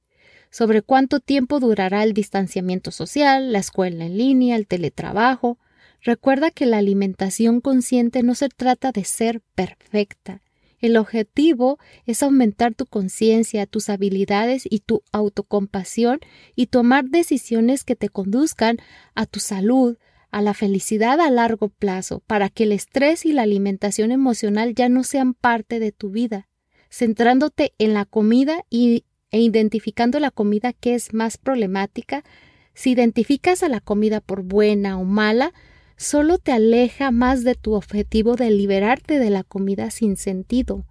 sobre 0.53 0.83
cuánto 0.83 1.19
tiempo 1.19 1.59
durará 1.59 2.03
el 2.03 2.13
distanciamiento 2.13 2.91
social, 2.91 3.51
la 3.51 3.57
escuela 3.57 4.05
en 4.05 4.19
línea, 4.19 4.55
el 4.55 4.67
teletrabajo. 4.67 5.57
Recuerda 5.99 6.51
que 6.51 6.67
la 6.67 6.77
alimentación 6.77 7.59
consciente 7.59 8.21
no 8.21 8.35
se 8.35 8.49
trata 8.49 8.91
de 8.91 9.03
ser 9.03 9.41
perfecta. 9.55 10.42
El 10.83 10.97
objetivo 10.97 11.79
es 12.05 12.23
aumentar 12.23 12.75
tu 12.75 12.85
conciencia, 12.87 13.65
tus 13.65 13.87
habilidades 13.87 14.63
y 14.69 14.79
tu 14.79 15.01
autocompasión 15.13 16.19
y 16.57 16.65
tomar 16.65 17.05
decisiones 17.05 17.85
que 17.85 17.95
te 17.95 18.09
conduzcan 18.09 18.79
a 19.15 19.25
tu 19.25 19.39
salud, 19.39 19.97
a 20.29 20.41
la 20.41 20.53
felicidad 20.53 21.21
a 21.21 21.31
largo 21.31 21.69
plazo, 21.69 22.21
para 22.27 22.49
que 22.49 22.65
el 22.65 22.73
estrés 22.73 23.25
y 23.25 23.31
la 23.31 23.43
alimentación 23.43 24.11
emocional 24.11 24.75
ya 24.75 24.89
no 24.89 25.05
sean 25.05 25.35
parte 25.35 25.79
de 25.79 25.93
tu 25.93 26.09
vida, 26.09 26.49
centrándote 26.91 27.71
en 27.77 27.93
la 27.93 28.03
comida 28.03 28.65
y 28.69 29.05
e 29.31 29.39
identificando 29.39 30.19
la 30.19 30.31
comida 30.31 30.73
que 30.73 30.95
es 30.95 31.13
más 31.13 31.37
problemática, 31.37 32.25
si 32.73 32.91
identificas 32.91 33.63
a 33.63 33.69
la 33.69 33.79
comida 33.79 34.19
por 34.19 34.43
buena 34.43 34.99
o 34.99 35.05
mala, 35.05 35.53
solo 35.97 36.37
te 36.37 36.51
aleja 36.51 37.11
más 37.11 37.43
de 37.43 37.55
tu 37.55 37.73
objetivo 37.73 38.35
de 38.35 38.51
liberarte 38.51 39.19
de 39.19 39.29
la 39.29 39.43
comida 39.43 39.91
sin 39.91 40.17
sentido. 40.17 40.85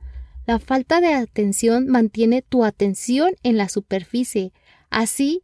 La 0.47 0.59
falta 0.59 1.01
de 1.01 1.15
atención 1.15 1.87
mantiene 1.87 2.43
tu 2.43 2.65
atención 2.65 3.35
en 3.43 3.57
la 3.57 3.69
superficie, 3.69 4.53
así 4.91 5.41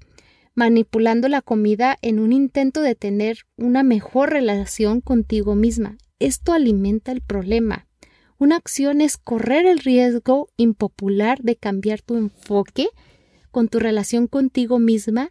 manipulando 0.55 1.29
la 1.29 1.41
comida 1.41 1.97
en 2.03 2.19
un 2.19 2.33
intento 2.33 2.83
de 2.83 2.97
tener 2.97 3.47
una 3.57 3.85
mejor 3.85 4.31
relación 4.31 5.01
contigo 5.01 5.55
misma. 5.55 5.99
Esto 6.19 6.53
alimenta 6.53 7.13
el 7.13 7.21
problema. 7.21 7.87
Una 8.39 8.57
acción 8.57 9.01
es 9.01 9.17
correr 9.17 9.67
el 9.67 9.79
riesgo 9.79 10.49
impopular 10.57 11.41
de 11.43 11.55
cambiar 11.55 12.03
tu 12.03 12.17
enfoque 12.17 12.89
con 13.53 13.69
tu 13.69 13.79
relación 13.79 14.27
contigo 14.27 14.81
misma 14.81 15.31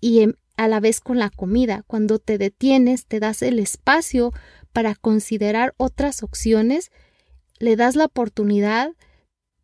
y 0.00 0.28
a 0.56 0.68
la 0.68 0.80
vez 0.80 1.00
con 1.00 1.18
la 1.18 1.30
comida. 1.30 1.84
Cuando 1.86 2.18
te 2.18 2.38
detienes, 2.38 3.06
te 3.06 3.20
das 3.20 3.42
el 3.42 3.58
espacio 3.58 4.32
para 4.72 4.94
considerar 4.94 5.74
otras 5.76 6.22
opciones, 6.22 6.90
le 7.58 7.76
das 7.76 7.96
la 7.96 8.06
oportunidad, 8.06 8.92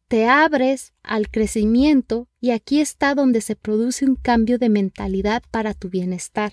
te 0.08 0.28
abres 0.28 0.92
al 1.02 1.30
crecimiento 1.30 2.28
y 2.40 2.50
aquí 2.50 2.80
está 2.80 3.14
donde 3.14 3.40
se 3.40 3.56
produce 3.56 4.04
un 4.04 4.16
cambio 4.16 4.58
de 4.58 4.68
mentalidad 4.68 5.42
para 5.50 5.74
tu 5.74 5.88
bienestar. 5.88 6.52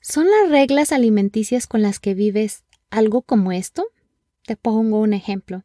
¿Son 0.00 0.26
las 0.26 0.50
reglas 0.50 0.92
alimenticias 0.92 1.66
con 1.66 1.82
las 1.82 2.00
que 2.00 2.14
vives 2.14 2.64
algo 2.90 3.22
como 3.22 3.52
esto? 3.52 3.86
Te 4.46 4.56
pongo 4.56 5.00
un 5.00 5.14
ejemplo. 5.14 5.64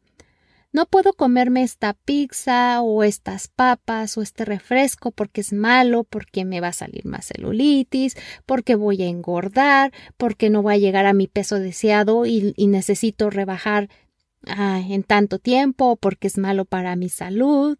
No 0.72 0.86
puedo 0.86 1.12
comerme 1.14 1.62
esta 1.62 1.94
pizza 1.94 2.80
o 2.82 3.02
estas 3.02 3.48
papas 3.48 4.16
o 4.16 4.22
este 4.22 4.44
refresco 4.44 5.10
porque 5.10 5.40
es 5.40 5.52
malo, 5.52 6.04
porque 6.04 6.44
me 6.44 6.60
va 6.60 6.68
a 6.68 6.72
salir 6.72 7.06
más 7.06 7.26
celulitis, 7.26 8.16
porque 8.46 8.76
voy 8.76 9.02
a 9.02 9.08
engordar, 9.08 9.92
porque 10.16 10.48
no 10.48 10.62
voy 10.62 10.74
a 10.74 10.78
llegar 10.78 11.06
a 11.06 11.12
mi 11.12 11.26
peso 11.26 11.58
deseado 11.58 12.24
y, 12.24 12.54
necesito 12.56 13.30
rebajar 13.30 13.88
ah, 14.46 14.80
en 14.88 15.02
tanto 15.02 15.40
tiempo, 15.40 15.96
porque 15.96 16.28
es 16.28 16.38
malo 16.38 16.64
para 16.64 16.94
mi 16.94 17.08
salud, 17.08 17.76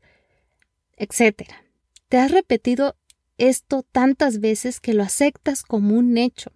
etc. 0.97 1.49
Te 2.09 2.19
has 2.19 2.33
repetido 2.33 2.97
esto 3.39 3.85
tantas 3.85 4.41
veces 4.41 4.81
que 4.81 4.95
lo 4.95 5.05
aceptas 5.05 5.63
como 5.63 5.97
un 5.97 6.19
hecho. 6.19 6.51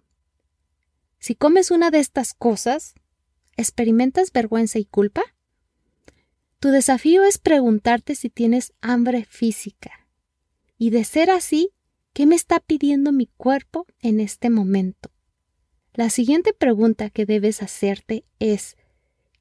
Si 1.17 1.33
comes 1.33 1.71
una 1.71 1.91
de 1.91 1.99
estas 1.99 2.33
cosas, 2.33 2.93
¿Experimentas 3.57 4.33
vergüenza 4.33 4.79
y 4.79 4.85
culpa? 4.85 5.23
Tu 6.59 6.69
desafío 6.69 7.23
es 7.23 7.37
preguntarte 7.37 8.15
si 8.15 8.29
tienes 8.29 8.73
hambre 8.81 9.25
física. 9.25 10.07
Y 10.77 10.89
de 10.89 11.03
ser 11.03 11.29
así, 11.29 11.71
¿qué 12.13 12.25
me 12.25 12.35
está 12.35 12.59
pidiendo 12.59 13.11
mi 13.11 13.27
cuerpo 13.27 13.85
en 14.01 14.19
este 14.19 14.49
momento? 14.49 15.11
La 15.93 16.09
siguiente 16.09 16.53
pregunta 16.53 17.09
que 17.09 17.25
debes 17.25 17.61
hacerte 17.61 18.25
es 18.39 18.75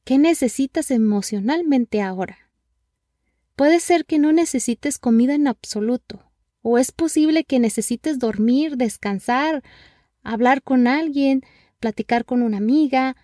¿qué 0.04 0.18
necesitas 0.18 0.90
emocionalmente 0.90 2.02
ahora? 2.02 2.50
Puede 3.56 3.80
ser 3.80 4.04
que 4.04 4.18
no 4.18 4.32
necesites 4.32 4.98
comida 4.98 5.34
en 5.34 5.48
absoluto, 5.48 6.22
o 6.62 6.78
es 6.78 6.92
posible 6.92 7.44
que 7.44 7.58
necesites 7.58 8.18
dormir, 8.18 8.76
descansar, 8.76 9.62
hablar 10.22 10.62
con 10.62 10.86
alguien, 10.86 11.42
platicar 11.78 12.24
con 12.24 12.42
una 12.42 12.56
amiga, 12.56 13.16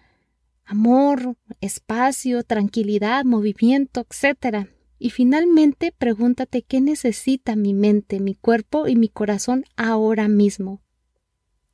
amor, 0.71 1.37
espacio, 1.61 2.45
tranquilidad, 2.45 3.25
movimiento, 3.25 4.07
etc. 4.09 4.69
Y 5.00 5.11
finalmente 5.11 5.93
pregúntate 5.97 6.62
qué 6.62 6.81
necesita 6.81 7.57
mi 7.57 7.75
mente, 7.75 8.21
mi 8.21 8.37
cuerpo 8.37 8.87
y 8.87 8.95
mi 8.95 9.09
corazón 9.09 9.65
ahora 9.77 10.29
mismo. 10.29 10.81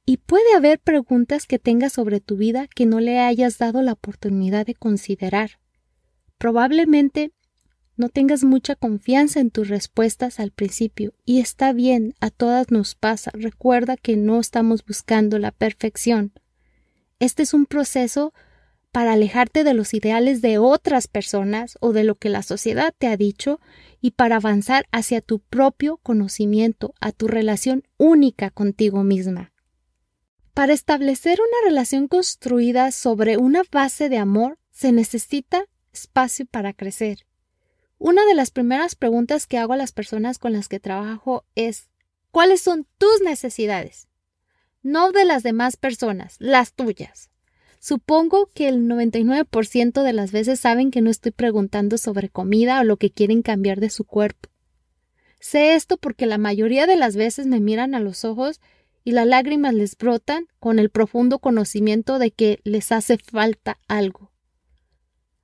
Y 0.07 0.17
puede 0.17 0.55
haber 0.57 0.79
preguntas 0.79 1.47
que 1.47 1.59
tengas 1.59 1.93
sobre 1.93 2.21
tu 2.21 2.39
vida 2.39 2.69
que 2.75 2.87
no 2.87 3.01
le 3.01 3.19
hayas 3.19 3.59
dado 3.59 3.83
la 3.83 3.93
oportunidad 3.93 4.65
de 4.65 4.75
considerar. 4.75 5.59
Probablemente 6.39 7.33
no 7.99 8.09
tengas 8.09 8.45
mucha 8.45 8.77
confianza 8.77 9.41
en 9.41 9.51
tus 9.51 9.69
respuestas 9.69 10.41
al 10.41 10.53
principio, 10.53 11.13
y 11.27 11.41
está 11.41 11.75
bien, 11.75 12.15
a 12.21 12.31
todas 12.31 12.71
nos 12.71 12.95
pasa. 12.95 13.31
Recuerda 13.35 13.99
que 13.99 14.17
no 14.17 14.41
estamos 14.41 14.87
buscando 14.87 15.39
la 15.39 15.51
perfección. 15.51 16.33
Este 17.19 17.43
es 17.43 17.53
un 17.53 17.67
proceso 17.67 18.33
para 18.97 19.13
alejarte 19.13 19.63
de 19.63 19.75
los 19.75 19.93
ideales 19.93 20.41
de 20.41 20.57
otras 20.57 21.07
personas 21.07 21.77
o 21.83 21.93
de 21.93 22.03
lo 22.03 22.15
que 22.15 22.31
la 22.31 22.43
sociedad 22.43 22.95
te 22.97 23.09
ha 23.09 23.19
dicho 23.19 23.61
y 24.01 24.13
para 24.13 24.37
avanzar 24.37 24.87
hacia 24.91 25.21
tu 25.21 25.41
propio 25.41 25.99
conocimiento, 25.99 26.95
a 26.99 27.13
tu 27.13 27.29
relación 27.29 27.87
única 27.99 28.49
contigo 28.49 29.05
misma. 29.05 29.53
Para 30.55 30.73
establecer 30.73 31.39
una 31.41 31.69
relación 31.69 32.09
construida 32.09 32.91
sobre 32.91 33.37
una 33.37 33.65
base 33.71 34.09
de 34.09 34.17
amor 34.17 34.59
se 34.71 34.93
necesita 34.93 35.67
espacio 35.93 36.47
para 36.47 36.73
crecer. 36.73 37.27
Una 37.99 38.25
de 38.25 38.33
las 38.33 38.51
primeras 38.51 38.95
preguntas 38.95 39.47
que 39.47 39.59
hago 39.59 39.75
a 39.75 39.77
las 39.77 39.93
personas 39.93 40.39
con 40.39 40.55
las 40.55 40.69
que 40.69 40.81
trabajo 40.81 41.45
es 41.55 41.91
¿cuáles 42.31 42.63
son 42.63 42.87
tus 42.97 43.21
necesidades? 43.23 44.09
No 44.83 45.13
de 45.13 45.27
las 45.27 45.43
demás 45.43 45.77
personas, 45.77 46.37
las 46.39 46.73
tuyas. 46.73 47.29
Supongo 47.87 48.51
que 48.53 48.67
el 48.67 48.89
99% 48.89 50.03
de 50.03 50.13
las 50.13 50.33
veces 50.33 50.59
saben 50.59 50.91
que 50.91 51.03
no 51.03 51.09
estoy 51.09 51.31
preguntando 51.31 51.99
sobre 51.99 52.29
comida 52.29 52.81
o 52.81 52.83
lo 52.83 52.97
que 52.97 53.13
quieren 53.13 53.43
cambiar 53.43 53.79
de 53.79 53.91
su 53.91 54.03
cuerpo. 54.03 54.49
Sé 55.39 55.77
esto 55.77 55.97
porque 55.97 56.27
la 56.27 56.37
mayoría 56.37 56.89
de 56.89 56.97
las 56.97 57.15
veces 57.15 57.47
me 57.47 57.61
miran 57.61 57.95
a 57.95 58.01
los 58.01 58.25
ojos 58.25 58.61
y 59.05 59.13
las 59.13 59.29
lágrimas 59.29 59.73
les 59.73 59.97
brotan 59.97 60.49
con 60.59 60.81
el 60.81 60.91
profundo 60.91 61.39
conocimiento 61.39 62.19
de 62.19 62.33
que 62.33 62.59
les 62.65 62.91
hace 62.91 63.19
falta 63.19 63.79
algo. 63.87 64.33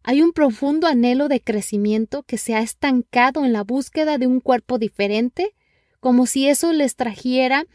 Hay 0.02 0.20
un 0.20 0.32
profundo 0.32 0.88
anhelo 0.88 1.28
de 1.28 1.40
crecimiento 1.40 2.24
que 2.24 2.38
se 2.38 2.56
ha 2.56 2.60
estancado 2.60 3.44
en 3.44 3.52
la 3.52 3.62
búsqueda 3.62 4.18
de 4.18 4.26
un 4.26 4.40
cuerpo 4.40 4.78
diferente, 4.78 5.54
como 6.00 6.26
si 6.26 6.48
eso 6.48 6.72
les 6.72 6.96
trajera 6.96 7.66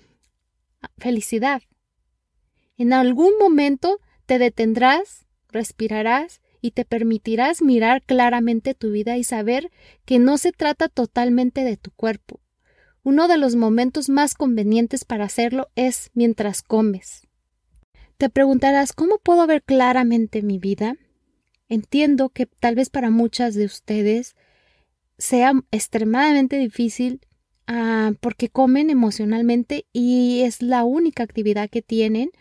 felicidad. 0.98 1.62
En 2.76 2.92
algún 2.92 3.32
momento 3.40 4.02
te 4.28 4.38
detendrás, 4.38 5.26
respirarás 5.50 6.42
y 6.62 6.72
te 6.72 6.86
permitirás 6.86 7.62
mirar 7.62 8.04
claramente 8.04 8.74
tu 8.76 8.92
vida 8.92 9.18
y 9.18 9.24
saber 9.24 9.72
que 10.06 10.20
no 10.20 10.38
se 10.38 10.52
trata 10.52 10.90
totalmente 10.90 11.64
de 11.64 11.78
tu 11.78 11.92
cuerpo. 11.92 12.42
Uno 13.04 13.30
de 13.30 13.38
los 13.38 13.56
momentos 13.56 14.10
más 14.10 14.36
convenientes 14.36 15.06
para 15.06 15.26
hacerlo 15.26 15.70
es 15.76 16.12
mientras 16.14 16.62
comes. 16.62 17.26
Te 18.18 18.30
preguntarás 18.30 18.92
¿cómo 18.92 19.18
puedo 19.18 19.48
ver 19.48 19.64
claramente 19.64 20.42
mi 20.42 20.60
vida? 20.60 20.98
Entiendo 21.70 22.30
que 22.30 22.48
tal 22.48 22.76
vez 22.76 22.90
para 22.90 23.10
muchas 23.10 23.56
de 23.56 23.66
ustedes 23.66 24.36
sea 25.18 25.54
extremadamente 25.72 26.58
difícil 26.58 27.22
ah, 27.66 28.12
porque 28.20 28.50
comen 28.50 28.90
emocionalmente 28.90 29.86
y 29.94 30.42
es 30.42 30.62
la 30.62 30.84
única 30.84 31.24
actividad 31.24 31.70
que 31.70 31.82
tienen 31.82 32.32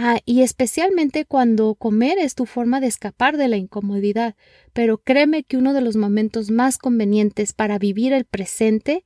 Ah, 0.00 0.20
y 0.24 0.42
especialmente 0.42 1.24
cuando 1.24 1.74
comer 1.74 2.18
es 2.20 2.36
tu 2.36 2.46
forma 2.46 2.80
de 2.80 2.86
escapar 2.86 3.36
de 3.36 3.48
la 3.48 3.56
incomodidad. 3.56 4.36
Pero 4.72 4.98
créeme 4.98 5.42
que 5.42 5.56
uno 5.56 5.74
de 5.74 5.80
los 5.80 5.96
momentos 5.96 6.52
más 6.52 6.78
convenientes 6.78 7.52
para 7.52 7.80
vivir 7.80 8.12
el 8.12 8.24
presente 8.24 9.04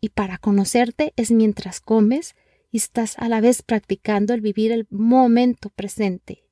y 0.00 0.08
para 0.08 0.38
conocerte 0.38 1.12
es 1.14 1.30
mientras 1.30 1.78
comes 1.78 2.34
y 2.72 2.78
estás 2.78 3.16
a 3.18 3.28
la 3.28 3.40
vez 3.40 3.62
practicando 3.62 4.34
el 4.34 4.40
vivir 4.40 4.72
el 4.72 4.88
momento 4.90 5.70
presente. 5.70 6.42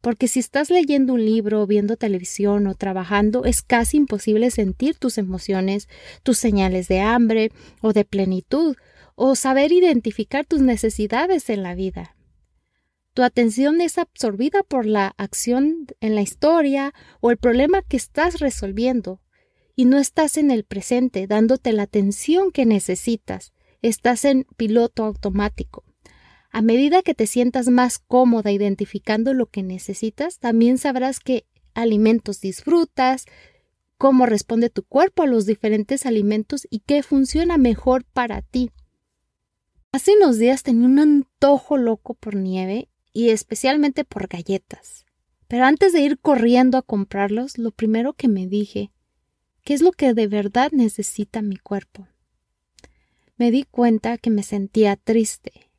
Porque 0.00 0.26
si 0.26 0.40
estás 0.40 0.68
leyendo 0.68 1.12
un 1.12 1.24
libro, 1.24 1.68
viendo 1.68 1.96
televisión 1.96 2.66
o 2.66 2.74
trabajando, 2.74 3.44
es 3.44 3.62
casi 3.62 3.96
imposible 3.96 4.50
sentir 4.50 4.96
tus 4.96 5.18
emociones, 5.18 5.88
tus 6.24 6.38
señales 6.38 6.88
de 6.88 6.98
hambre 6.98 7.52
o 7.80 7.92
de 7.92 8.04
plenitud, 8.04 8.74
o 9.14 9.36
saber 9.36 9.70
identificar 9.70 10.44
tus 10.44 10.62
necesidades 10.62 11.48
en 11.48 11.62
la 11.62 11.76
vida. 11.76 12.16
Tu 13.14 13.22
atención 13.22 13.80
es 13.80 13.96
absorbida 13.98 14.64
por 14.64 14.86
la 14.86 15.14
acción 15.18 15.86
en 16.00 16.16
la 16.16 16.22
historia 16.22 16.92
o 17.20 17.30
el 17.30 17.36
problema 17.36 17.80
que 17.82 17.96
estás 17.96 18.40
resolviendo 18.40 19.20
y 19.76 19.84
no 19.84 19.98
estás 19.98 20.36
en 20.36 20.50
el 20.50 20.64
presente 20.64 21.28
dándote 21.28 21.72
la 21.72 21.84
atención 21.84 22.50
que 22.50 22.66
necesitas. 22.66 23.52
Estás 23.82 24.24
en 24.24 24.46
piloto 24.56 25.04
automático. 25.04 25.84
A 26.50 26.60
medida 26.60 27.02
que 27.02 27.14
te 27.14 27.28
sientas 27.28 27.68
más 27.68 27.98
cómoda 27.98 28.50
identificando 28.50 29.32
lo 29.32 29.46
que 29.46 29.62
necesitas, 29.62 30.40
también 30.40 30.78
sabrás 30.78 31.20
qué 31.20 31.46
alimentos 31.74 32.40
disfrutas, 32.40 33.26
cómo 33.96 34.26
responde 34.26 34.70
tu 34.70 34.82
cuerpo 34.82 35.22
a 35.22 35.26
los 35.26 35.46
diferentes 35.46 36.04
alimentos 36.04 36.66
y 36.68 36.80
qué 36.80 37.04
funciona 37.04 37.58
mejor 37.58 38.04
para 38.04 38.42
ti. 38.42 38.70
Hace 39.92 40.16
unos 40.16 40.38
días 40.38 40.64
tenía 40.64 40.86
un 40.86 40.98
antojo 40.98 41.76
loco 41.76 42.14
por 42.14 42.34
nieve 42.34 42.88
y 43.14 43.30
especialmente 43.30 44.04
por 44.04 44.28
galletas. 44.28 45.06
Pero 45.48 45.64
antes 45.64 45.94
de 45.94 46.00
ir 46.00 46.18
corriendo 46.18 46.76
a 46.76 46.82
comprarlos, 46.82 47.56
lo 47.56 47.70
primero 47.70 48.12
que 48.12 48.28
me 48.28 48.46
dije, 48.46 48.90
¿qué 49.62 49.72
es 49.72 49.80
lo 49.80 49.92
que 49.92 50.12
de 50.12 50.26
verdad 50.26 50.72
necesita 50.72 51.40
mi 51.40 51.56
cuerpo? 51.56 52.08
Me 53.36 53.50
di 53.50 53.62
cuenta 53.62 54.18
que 54.18 54.30
me 54.30 54.42
sentía 54.42 54.96
triste, 54.96 55.70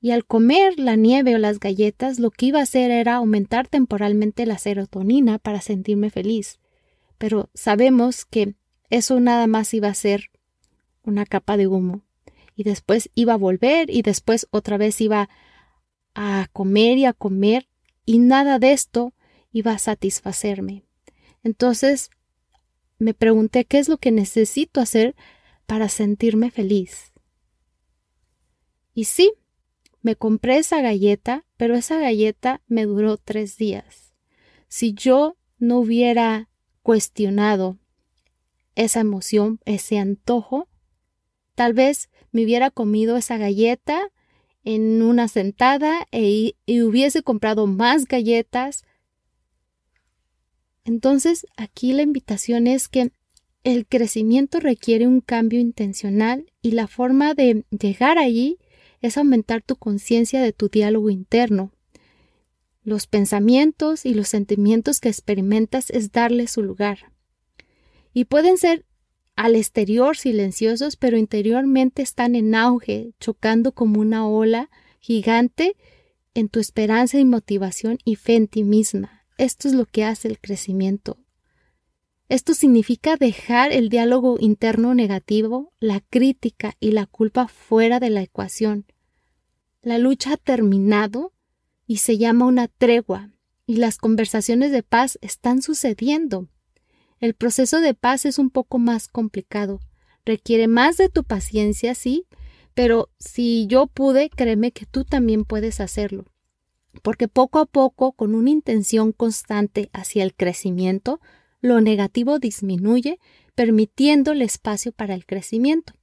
y 0.00 0.10
al 0.10 0.26
comer 0.26 0.78
la 0.78 0.96
nieve 0.96 1.34
o 1.34 1.38
las 1.38 1.60
galletas 1.60 2.18
lo 2.18 2.30
que 2.30 2.46
iba 2.46 2.58
a 2.58 2.64
hacer 2.64 2.90
era 2.90 3.14
aumentar 3.14 3.68
temporalmente 3.68 4.44
la 4.44 4.58
serotonina 4.58 5.38
para 5.38 5.62
sentirme 5.62 6.10
feliz. 6.10 6.58
Pero 7.16 7.48
sabemos 7.54 8.24
que 8.24 8.54
eso 8.90 9.18
nada 9.20 9.46
más 9.46 9.72
iba 9.72 9.88
a 9.88 9.94
ser 9.94 10.30
una 11.04 11.24
capa 11.24 11.56
de 11.56 11.68
humo, 11.68 12.02
y 12.56 12.64
después 12.64 13.10
iba 13.14 13.34
a 13.34 13.38
volver 13.38 13.90
y 13.90 14.02
después 14.02 14.46
otra 14.50 14.76
vez 14.76 15.00
iba 15.00 15.28
a 16.14 16.48
comer 16.52 16.98
y 16.98 17.04
a 17.04 17.12
comer 17.12 17.68
y 18.06 18.18
nada 18.18 18.58
de 18.58 18.72
esto 18.72 19.12
iba 19.52 19.72
a 19.72 19.78
satisfacerme. 19.78 20.84
Entonces 21.42 22.10
me 22.98 23.14
pregunté 23.14 23.64
qué 23.64 23.78
es 23.78 23.88
lo 23.88 23.98
que 23.98 24.12
necesito 24.12 24.80
hacer 24.80 25.14
para 25.66 25.88
sentirme 25.88 26.50
feliz. 26.50 27.12
Y 28.94 29.04
sí, 29.04 29.32
me 30.02 30.16
compré 30.16 30.58
esa 30.58 30.80
galleta, 30.80 31.44
pero 31.56 31.74
esa 31.74 31.98
galleta 31.98 32.62
me 32.66 32.84
duró 32.84 33.16
tres 33.16 33.56
días. 33.56 34.14
Si 34.68 34.92
yo 34.92 35.36
no 35.58 35.78
hubiera 35.78 36.48
cuestionado 36.82 37.78
esa 38.74 39.00
emoción, 39.00 39.60
ese 39.64 39.98
antojo, 39.98 40.68
tal 41.54 41.72
vez 41.72 42.10
me 42.32 42.44
hubiera 42.44 42.70
comido 42.70 43.16
esa 43.16 43.36
galleta 43.38 44.10
en 44.64 45.02
una 45.02 45.28
sentada 45.28 46.08
e, 46.10 46.54
y 46.66 46.82
hubiese 46.82 47.22
comprado 47.22 47.66
más 47.66 48.06
galletas. 48.06 48.84
Entonces, 50.84 51.46
aquí 51.56 51.92
la 51.92 52.02
invitación 52.02 52.66
es 52.66 52.88
que 52.88 53.12
el 53.62 53.86
crecimiento 53.86 54.60
requiere 54.60 55.06
un 55.06 55.20
cambio 55.20 55.60
intencional 55.60 56.52
y 56.60 56.72
la 56.72 56.86
forma 56.86 57.34
de 57.34 57.64
llegar 57.70 58.18
allí 58.18 58.58
es 59.00 59.16
aumentar 59.16 59.62
tu 59.62 59.76
conciencia 59.76 60.42
de 60.42 60.52
tu 60.52 60.68
diálogo 60.68 61.10
interno. 61.10 61.72
Los 62.82 63.06
pensamientos 63.06 64.04
y 64.04 64.14
los 64.14 64.28
sentimientos 64.28 65.00
que 65.00 65.08
experimentas 65.08 65.90
es 65.90 66.12
darle 66.12 66.46
su 66.46 66.62
lugar. 66.62 67.12
Y 68.12 68.26
pueden 68.26 68.58
ser 68.58 68.84
al 69.36 69.56
exterior 69.56 70.16
silenciosos, 70.16 70.96
pero 70.96 71.16
interiormente 71.16 72.02
están 72.02 72.34
en 72.34 72.54
auge, 72.54 73.12
chocando 73.20 73.72
como 73.72 74.00
una 74.00 74.26
ola 74.26 74.70
gigante 75.00 75.76
en 76.34 76.48
tu 76.48 76.60
esperanza 76.60 77.18
y 77.18 77.24
motivación 77.24 77.98
y 78.04 78.16
fe 78.16 78.36
en 78.36 78.48
ti 78.48 78.64
misma. 78.64 79.24
Esto 79.38 79.68
es 79.68 79.74
lo 79.74 79.86
que 79.86 80.04
hace 80.04 80.28
el 80.28 80.38
crecimiento. 80.38 81.18
Esto 82.28 82.54
significa 82.54 83.16
dejar 83.16 83.72
el 83.72 83.88
diálogo 83.88 84.36
interno 84.40 84.94
negativo, 84.94 85.72
la 85.78 86.00
crítica 86.00 86.74
y 86.80 86.92
la 86.92 87.06
culpa 87.06 87.48
fuera 87.48 88.00
de 88.00 88.10
la 88.10 88.22
ecuación. 88.22 88.86
La 89.82 89.98
lucha 89.98 90.32
ha 90.32 90.36
terminado 90.36 91.32
y 91.86 91.98
se 91.98 92.16
llama 92.16 92.46
una 92.46 92.68
tregua, 92.68 93.30
y 93.66 93.76
las 93.76 93.98
conversaciones 93.98 94.72
de 94.72 94.82
paz 94.82 95.18
están 95.20 95.60
sucediendo. 95.60 96.48
El 97.20 97.34
proceso 97.34 97.80
de 97.80 97.94
paz 97.94 98.24
es 98.24 98.38
un 98.38 98.50
poco 98.50 98.78
más 98.78 99.08
complicado. 99.08 99.80
Requiere 100.24 100.68
más 100.68 100.96
de 100.96 101.08
tu 101.08 101.24
paciencia, 101.24 101.94
sí, 101.94 102.26
pero 102.74 103.10
si 103.18 103.66
yo 103.66 103.86
pude, 103.86 104.30
créeme 104.30 104.72
que 104.72 104.86
tú 104.86 105.04
también 105.04 105.44
puedes 105.44 105.80
hacerlo. 105.80 106.24
Porque 107.02 107.28
poco 107.28 107.58
a 107.58 107.66
poco, 107.66 108.12
con 108.12 108.34
una 108.34 108.50
intención 108.50 109.12
constante 109.12 109.90
hacia 109.92 110.22
el 110.22 110.34
crecimiento, 110.34 111.20
lo 111.60 111.80
negativo 111.80 112.38
disminuye, 112.38 113.18
permitiendo 113.54 114.32
el 114.32 114.42
espacio 114.42 114.92
para 114.92 115.14
el 115.14 115.24
crecimiento. 115.24 115.94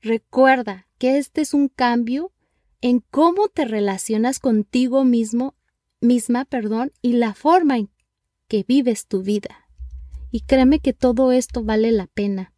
Recuerda 0.00 0.88
que 0.98 1.18
este 1.18 1.40
es 1.40 1.54
un 1.54 1.68
cambio 1.68 2.32
en 2.80 3.00
cómo 3.10 3.48
te 3.48 3.64
relacionas 3.64 4.40
contigo 4.40 5.04
mismo, 5.04 5.54
misma, 6.00 6.44
perdón, 6.44 6.92
y 7.00 7.12
la 7.14 7.34
forma 7.34 7.78
en 7.78 7.90
que 8.48 8.64
vives 8.66 9.06
tu 9.06 9.22
vida. 9.22 9.68
Y 10.32 10.40
créeme 10.40 10.80
que 10.80 10.94
todo 10.94 11.30
esto 11.30 11.62
vale 11.62 11.92
la 11.92 12.08
pena. 12.08 12.52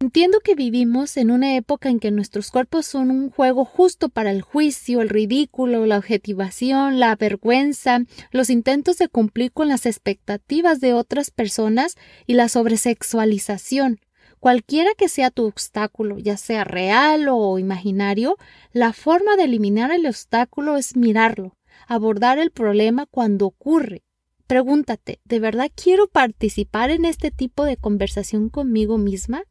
Entiendo 0.00 0.38
que 0.40 0.54
vivimos 0.54 1.16
en 1.16 1.30
una 1.30 1.56
época 1.56 1.90
en 1.90 2.00
que 2.00 2.10
nuestros 2.10 2.50
cuerpos 2.50 2.86
son 2.86 3.10
un 3.10 3.30
juego 3.30 3.64
justo 3.64 4.08
para 4.08 4.30
el 4.30 4.42
juicio, 4.42 5.02
el 5.02 5.08
ridículo, 5.08 5.84
la 5.86 5.98
objetivación, 5.98 6.98
la 6.98 7.14
vergüenza, 7.14 8.00
los 8.30 8.48
intentos 8.48 8.96
de 8.96 9.08
cumplir 9.08 9.52
con 9.52 9.68
las 9.68 9.84
expectativas 9.84 10.80
de 10.80 10.94
otras 10.94 11.30
personas 11.30 11.96
y 12.26 12.34
la 12.34 12.48
sobresexualización. 12.48 14.00
Cualquiera 14.38 14.90
que 14.96 15.08
sea 15.08 15.30
tu 15.30 15.44
obstáculo, 15.46 16.18
ya 16.18 16.36
sea 16.38 16.64
real 16.64 17.26
o 17.28 17.58
imaginario, 17.58 18.36
la 18.72 18.94
forma 18.94 19.36
de 19.36 19.44
eliminar 19.44 19.90
el 19.90 20.06
obstáculo 20.06 20.78
es 20.78 20.96
mirarlo, 20.96 21.56
abordar 21.86 22.38
el 22.38 22.50
problema 22.50 23.04
cuando 23.04 23.46
ocurre. 23.46 24.04
Pregúntate, 24.48 25.20
¿de 25.24 25.40
verdad 25.40 25.70
quiero 25.74 26.08
participar 26.08 26.90
en 26.90 27.04
este 27.04 27.30
tipo 27.30 27.66
de 27.66 27.76
conversación 27.76 28.48
conmigo 28.48 28.96
misma? 28.96 29.44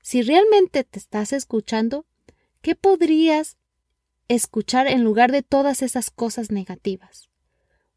Si 0.00 0.22
realmente 0.22 0.82
te 0.82 0.98
estás 0.98 1.34
escuchando, 1.34 2.06
¿qué 2.62 2.74
podrías 2.74 3.58
escuchar 4.28 4.86
en 4.86 5.04
lugar 5.04 5.30
de 5.30 5.42
todas 5.42 5.82
esas 5.82 6.10
cosas 6.10 6.50
negativas? 6.50 7.28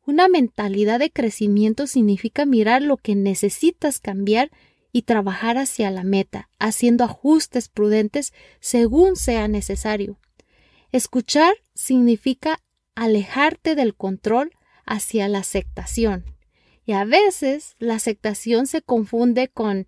Una 0.06 0.28
mentalidad 0.28 1.00
de 1.00 1.12
crecimiento 1.12 1.88
significa 1.88 2.46
mirar 2.46 2.82
lo 2.82 2.98
que 2.98 3.16
necesitas 3.16 4.02
cambiar 4.02 4.52
y 4.92 5.04
trabajar 5.04 5.58
hacia 5.58 5.92
la 5.92 6.04
meta, 6.04 6.50
haciendo 6.60 7.06
ajustes 7.06 7.70
prudentes 7.70 8.34
según 8.60 9.16
sea 9.16 9.48
necesario. 9.48 10.20
Escuchar 10.92 11.56
significa 11.74 12.60
alejarte 12.96 13.76
del 13.76 13.96
control 13.96 14.52
hacia 14.86 15.28
la 15.28 15.40
aceptación. 15.40 16.26
Y 16.86 16.94
a 16.94 17.04
veces 17.04 17.76
la 17.80 17.96
aceptación 17.96 18.68
se 18.68 18.82
confunde 18.82 19.48
con 19.48 19.88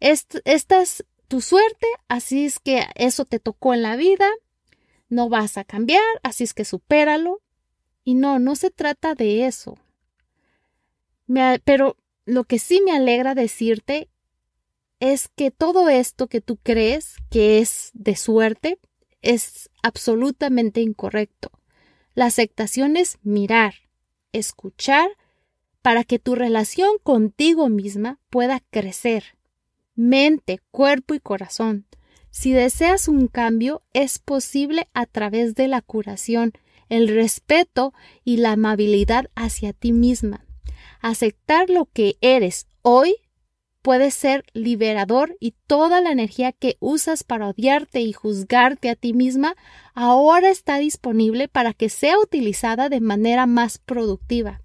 esta 0.00 0.82
es 0.82 1.04
tu 1.28 1.40
suerte, 1.40 1.86
así 2.08 2.44
es 2.44 2.58
que 2.58 2.84
eso 2.94 3.24
te 3.24 3.38
tocó 3.38 3.72
en 3.72 3.82
la 3.82 3.96
vida, 3.96 4.28
no 5.08 5.28
vas 5.28 5.56
a 5.56 5.64
cambiar, 5.64 6.02
así 6.22 6.44
es 6.44 6.52
que 6.52 6.64
supéralo. 6.64 7.40
Y 8.06 8.14
no, 8.14 8.38
no 8.38 8.54
se 8.54 8.70
trata 8.70 9.14
de 9.14 9.46
eso. 9.46 9.78
pero 11.64 11.96
lo 12.26 12.44
que 12.44 12.58
sí 12.58 12.82
me 12.82 12.92
alegra 12.92 13.34
decirte 13.34 14.10
es 15.00 15.28
que 15.28 15.50
todo 15.50 15.88
esto 15.88 16.26
que 16.26 16.42
tú 16.42 16.58
crees 16.58 17.16
que 17.30 17.60
es 17.60 17.90
de 17.94 18.16
suerte 18.16 18.78
es 19.22 19.70
absolutamente 19.82 20.82
incorrecto. 20.82 21.50
La 22.14 22.26
aceptación 22.26 22.96
es 22.96 23.18
mirar, 23.22 23.74
escuchar, 24.32 25.08
para 25.82 26.04
que 26.04 26.18
tu 26.18 26.34
relación 26.34 26.92
contigo 27.02 27.68
misma 27.68 28.18
pueda 28.30 28.60
crecer 28.70 29.34
mente, 29.94 30.60
cuerpo 30.70 31.14
y 31.14 31.20
corazón. 31.20 31.86
Si 32.30 32.52
deseas 32.52 33.08
un 33.08 33.28
cambio, 33.28 33.82
es 33.92 34.18
posible 34.18 34.88
a 34.92 35.06
través 35.06 35.54
de 35.54 35.68
la 35.68 35.82
curación, 35.82 36.52
el 36.88 37.08
respeto 37.08 37.94
y 38.24 38.38
la 38.38 38.52
amabilidad 38.52 39.30
hacia 39.34 39.72
ti 39.72 39.92
misma. 39.92 40.44
Aceptar 41.00 41.70
lo 41.70 41.86
que 41.86 42.16
eres 42.20 42.66
hoy 42.82 43.16
puede 43.84 44.10
ser 44.10 44.46
liberador 44.54 45.36
y 45.40 45.52
toda 45.66 46.00
la 46.00 46.10
energía 46.10 46.52
que 46.52 46.78
usas 46.80 47.22
para 47.22 47.48
odiarte 47.48 48.00
y 48.00 48.14
juzgarte 48.14 48.88
a 48.88 48.96
ti 48.96 49.12
misma 49.12 49.56
ahora 49.92 50.48
está 50.48 50.78
disponible 50.78 51.48
para 51.48 51.74
que 51.74 51.90
sea 51.90 52.18
utilizada 52.18 52.88
de 52.88 53.00
manera 53.00 53.44
más 53.44 53.76
productiva. 53.76 54.62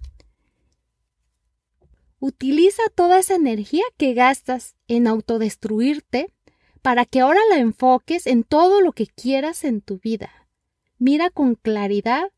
Utiliza 2.18 2.82
toda 2.94 3.18
esa 3.18 3.34
energía 3.34 3.84
que 3.98 4.14
gastas 4.14 4.74
en 4.88 5.06
autodestruirte 5.06 6.32
para 6.80 7.04
que 7.04 7.20
ahora 7.20 7.40
la 7.50 7.58
enfoques 7.58 8.26
en 8.26 8.42
todo 8.42 8.80
lo 8.80 8.92
que 8.92 9.06
quieras 9.06 9.64
en 9.64 9.82
tu 9.82 9.98
vida. 9.98 10.30
Mira 10.98 11.28
con 11.28 11.56
claridad, 11.56 12.32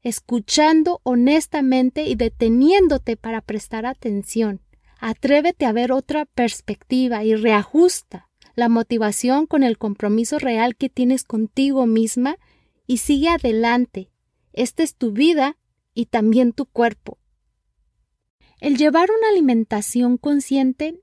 escuchando 0.00 1.02
honestamente 1.02 2.04
y 2.04 2.14
deteniéndote 2.14 3.18
para 3.18 3.42
prestar 3.42 3.84
atención. 3.84 4.61
Atrévete 5.04 5.66
a 5.66 5.72
ver 5.72 5.90
otra 5.90 6.26
perspectiva 6.26 7.24
y 7.24 7.34
reajusta 7.34 8.28
la 8.54 8.68
motivación 8.68 9.48
con 9.48 9.64
el 9.64 9.76
compromiso 9.76 10.38
real 10.38 10.76
que 10.76 10.88
tienes 10.88 11.24
contigo 11.24 11.86
misma 11.86 12.36
y 12.86 12.98
sigue 12.98 13.28
adelante. 13.28 14.12
Esta 14.52 14.84
es 14.84 14.94
tu 14.94 15.10
vida 15.10 15.58
y 15.92 16.06
también 16.06 16.52
tu 16.52 16.66
cuerpo. 16.66 17.18
El 18.60 18.76
llevar 18.76 19.08
una 19.10 19.30
alimentación 19.30 20.18
consciente 20.18 21.00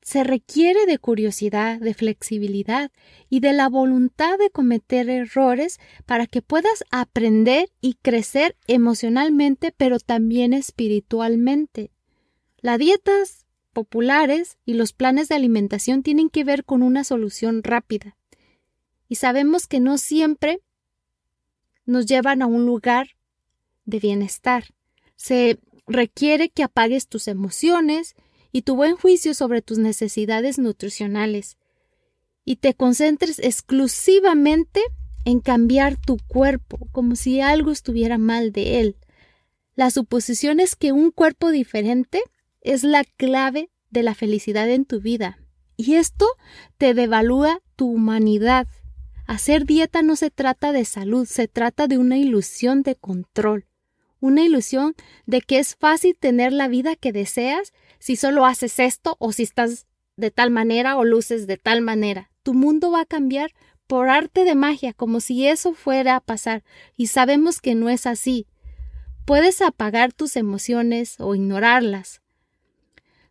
se 0.00 0.24
requiere 0.24 0.86
de 0.86 0.96
curiosidad, 0.96 1.78
de 1.78 1.92
flexibilidad 1.92 2.90
y 3.28 3.40
de 3.40 3.52
la 3.52 3.68
voluntad 3.68 4.38
de 4.38 4.48
cometer 4.48 5.10
errores 5.10 5.78
para 6.06 6.26
que 6.26 6.40
puedas 6.40 6.84
aprender 6.90 7.68
y 7.82 7.98
crecer 8.00 8.56
emocionalmente, 8.66 9.74
pero 9.76 9.98
también 9.98 10.54
espiritualmente. 10.54 11.90
Las 12.62 12.78
dietas 12.78 13.41
populares 13.72 14.58
y 14.64 14.74
los 14.74 14.92
planes 14.92 15.28
de 15.28 15.34
alimentación 15.34 16.02
tienen 16.02 16.30
que 16.30 16.44
ver 16.44 16.64
con 16.64 16.82
una 16.82 17.04
solución 17.04 17.62
rápida. 17.62 18.16
Y 19.08 19.16
sabemos 19.16 19.66
que 19.66 19.80
no 19.80 19.98
siempre 19.98 20.60
nos 21.84 22.06
llevan 22.06 22.42
a 22.42 22.46
un 22.46 22.66
lugar 22.66 23.16
de 23.84 23.98
bienestar. 23.98 24.64
Se 25.16 25.58
requiere 25.86 26.48
que 26.48 26.62
apagues 26.62 27.08
tus 27.08 27.28
emociones 27.28 28.14
y 28.52 28.62
tu 28.62 28.76
buen 28.76 28.96
juicio 28.96 29.34
sobre 29.34 29.62
tus 29.62 29.78
necesidades 29.78 30.58
nutricionales 30.58 31.56
y 32.44 32.56
te 32.56 32.74
concentres 32.74 33.38
exclusivamente 33.38 34.80
en 35.24 35.40
cambiar 35.40 35.96
tu 35.96 36.18
cuerpo, 36.26 36.88
como 36.90 37.16
si 37.16 37.40
algo 37.40 37.70
estuviera 37.70 38.18
mal 38.18 38.52
de 38.52 38.80
él. 38.80 38.96
La 39.74 39.90
suposición 39.90 40.60
es 40.60 40.76
que 40.76 40.92
un 40.92 41.10
cuerpo 41.10 41.50
diferente 41.50 42.22
es 42.62 42.84
la 42.84 43.04
clave 43.04 43.70
de 43.90 44.02
la 44.02 44.14
felicidad 44.14 44.68
en 44.70 44.84
tu 44.84 45.00
vida. 45.00 45.38
Y 45.76 45.94
esto 45.94 46.26
te 46.78 46.94
devalúa 46.94 47.60
tu 47.76 47.90
humanidad. 47.90 48.66
Hacer 49.26 49.64
dieta 49.66 50.02
no 50.02 50.16
se 50.16 50.30
trata 50.30 50.72
de 50.72 50.84
salud, 50.84 51.26
se 51.26 51.48
trata 51.48 51.86
de 51.86 51.98
una 51.98 52.18
ilusión 52.18 52.82
de 52.82 52.96
control 52.96 53.66
una 54.22 54.42
ilusión 54.42 54.94
de 55.26 55.40
que 55.40 55.58
es 55.58 55.74
fácil 55.74 56.16
tener 56.18 56.52
la 56.52 56.68
vida 56.68 56.94
que 56.94 57.12
deseas 57.12 57.72
si 57.98 58.14
solo 58.16 58.46
haces 58.46 58.78
esto 58.78 59.16
o 59.18 59.32
si 59.32 59.42
estás 59.42 59.86
de 60.16 60.30
tal 60.30 60.50
manera 60.50 60.96
o 60.96 61.04
luces 61.04 61.46
de 61.48 61.56
tal 61.56 61.82
manera. 61.82 62.30
Tu 62.44 62.54
mundo 62.54 62.92
va 62.92 63.00
a 63.00 63.04
cambiar 63.04 63.50
por 63.88 64.08
arte 64.08 64.44
de 64.44 64.54
magia, 64.54 64.92
como 64.94 65.20
si 65.20 65.48
eso 65.48 65.74
fuera 65.74 66.16
a 66.16 66.20
pasar, 66.20 66.62
y 66.96 67.08
sabemos 67.08 67.60
que 67.60 67.74
no 67.74 67.88
es 67.88 68.06
así. 68.06 68.46
Puedes 69.26 69.60
apagar 69.60 70.12
tus 70.12 70.36
emociones 70.36 71.16
o 71.18 71.34
ignorarlas. 71.34 72.21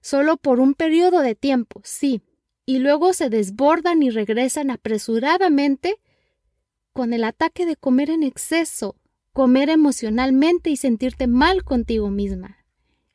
Solo 0.02 0.38
por 0.38 0.60
un 0.60 0.74
periodo 0.74 1.22
de 1.22 1.36
tiempo, 1.36 1.82
sí, 1.84 2.22
y 2.66 2.80
luego 2.80 3.14
se 3.14 3.30
desbordan 3.30 4.04
y 4.04 4.10
regresan 4.10 4.72
apresuradamente 4.72 5.96
con 6.94 7.14
el 7.14 7.24
ataque 7.24 7.66
de 7.66 7.76
comer 7.76 8.10
en 8.10 8.24
exceso 8.24 8.96
comer 9.34 9.70
emocionalmente 9.70 10.70
y 10.70 10.78
sentirte 10.78 11.28
mal 11.28 11.64
contigo 11.64 12.10
misma. 12.10 12.58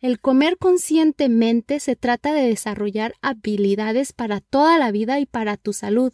El 0.00 0.20
comer 0.20 0.56
conscientemente 0.58 1.80
se 1.80 1.96
trata 1.96 2.32
de 2.32 2.48
desarrollar 2.48 3.14
habilidades 3.22 4.12
para 4.12 4.40
toda 4.40 4.78
la 4.78 4.92
vida 4.92 5.20
y 5.20 5.26
para 5.26 5.56
tu 5.56 5.72
salud. 5.72 6.12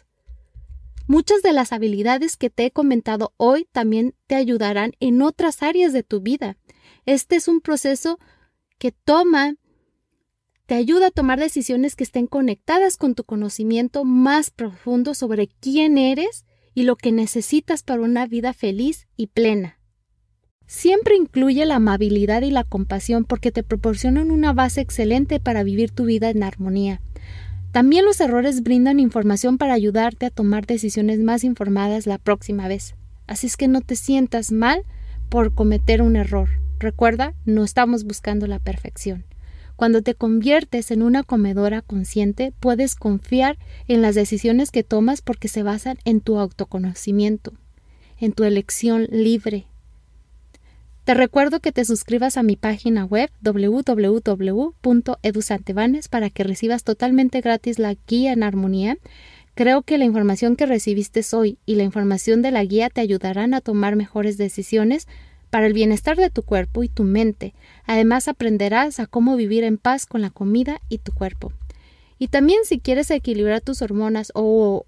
Muchas 1.07 1.43
de 1.43 1.53
las 1.53 1.73
habilidades 1.73 2.37
que 2.37 2.49
te 2.49 2.67
he 2.67 2.71
comentado 2.71 3.33
hoy 3.37 3.67
también 3.73 4.15
te 4.27 4.37
ayudarán 4.37 4.93
en 5.01 5.21
otras 5.21 5.63
áreas 5.63 5.93
de 5.93 6.05
tu 6.05 6.21
vida. 6.21 6.57
Este 7.07 7.37
es 7.37 7.49
un 7.49 7.61
proceso 7.61 8.19
que 8.79 8.93
toma, 8.93 9.57
te 10.67 10.75
ayuda 10.75 11.09
a 11.09 11.11
tomar 11.11 11.39
decisiones 11.39 11.97
que 11.97 12.05
estén 12.05 12.27
conectadas 12.27 12.97
con 12.97 13.15
tu 13.15 13.25
conocimiento 13.25 14.05
más 14.05 14.51
profundo 14.51 15.15
sobre 15.15 15.49
quién 15.49 15.99
eres 15.99 16.45
y 16.75 16.85
lo 16.85 16.97
que 16.97 17.13
necesitas 17.13 17.83
para 17.83 18.03
una 18.03 18.27
vida 18.27 18.53
feliz 18.53 19.07
y 19.17 19.27
plena. 19.29 19.79
siempre 20.67 21.17
incluye 21.17 21.67
la 21.67 21.77
amabilidad 21.77 22.41
y 22.43 22.51
la 22.51 22.65
compasión 22.65 23.25
porque 23.25 23.53
te 23.53 23.63
proporcionan 23.63 24.31
una 24.31 24.55
base 24.55 24.81
excelente 24.81 25.39
para 25.39 25.65
vivir 25.65 25.91
tu 25.91 26.07
vida 26.07 26.31
en 26.31 26.43
armonía. 26.43 27.03
También 27.73 28.05
los 28.07 28.21
errores 28.21 28.63
brindan 28.63 29.01
información 29.01 29.59
para 29.59 29.75
ayudarte 29.75 30.27
a 30.27 30.31
tomar 30.31 30.67
decisiones 30.67 31.19
más 31.21 31.45
informadas 31.45 32.07
la 32.07 32.17
próxima 32.19 32.69
vez. 32.69 32.95
Así 33.27 33.47
es 33.47 33.57
que 33.57 33.69
no 33.69 33.83
te 33.83 33.97
sientas 33.97 34.51
mal 34.51 34.85
por 35.29 35.55
cometer 35.55 36.01
un 36.01 36.17
error. 36.17 36.49
Recuerda, 36.79 37.35
no 37.45 37.65
estamos 37.65 38.05
buscando 38.05 38.47
la 38.47 38.59
perfección. 38.59 39.25
Cuando 39.83 40.01
te 40.01 40.15
conviertes 40.15 40.93
en 40.93 41.03
una 41.03 41.25
comedora 41.25 41.83
consciente, 41.83 42.53
puedes 42.61 42.95
confiar 42.95 43.59
en 43.89 44.01
las 44.01 44.15
decisiones 44.15 44.71
que 44.71 44.85
tomas 44.85 45.23
porque 45.23 45.49
se 45.49 45.65
basan 45.65 45.99
en 46.05 46.21
tu 46.21 46.39
autoconocimiento, 46.39 47.53
en 48.21 48.33
tu 48.33 48.45
elección 48.45 49.09
libre. 49.11 49.67
Te 51.03 51.15
recuerdo 51.15 51.59
que 51.59 51.73
te 51.73 51.85
suscribas 51.85 52.37
a 52.37 52.45
mi 52.45 52.55
página 52.55 53.05
web 53.05 53.29
www.edusantebanes 53.41 56.07
para 56.07 56.31
que 56.31 56.45
recibas 56.45 56.85
totalmente 56.85 57.41
gratis 57.41 57.81
la 57.81 57.97
guía 58.07 58.35
en 58.35 58.45
armonía. 58.45 58.99
Creo 59.57 59.83
que 59.83 59.99
la 59.99 60.05
información 60.05 60.55
que 60.55 60.67
recibiste 60.67 61.23
hoy 61.33 61.59
y 61.67 61.75
la 61.75 61.83
información 61.83 62.41
de 62.41 62.53
la 62.53 62.63
guía 62.63 62.89
te 62.89 63.01
ayudarán 63.01 63.53
a 63.53 63.61
tomar 63.61 63.97
mejores 63.97 64.39
decisiones 64.39 65.09
para 65.53 65.67
el 65.67 65.75
bienestar 65.75 66.17
de 66.17 66.31
tu 66.31 66.45
cuerpo 66.45 66.83
y 66.83 66.89
tu 66.89 67.05
mente. 67.05 67.53
Además 67.85 68.27
aprenderás 68.27 68.99
a 68.99 69.07
cómo 69.07 69.37
vivir 69.37 69.65
en 69.65 69.77
paz 69.77 70.07
con 70.07 70.23
la 70.23 70.31
comida 70.31 70.81
y 70.89 70.97
tu 70.97 71.13
cuerpo. 71.13 71.53
Y 72.19 72.29
también 72.29 72.61
si 72.65 72.79
quieres 72.79 73.11
equilibrar 73.11 73.61
tus 73.61 73.83
hormonas 73.83 74.33
o, 74.35 74.87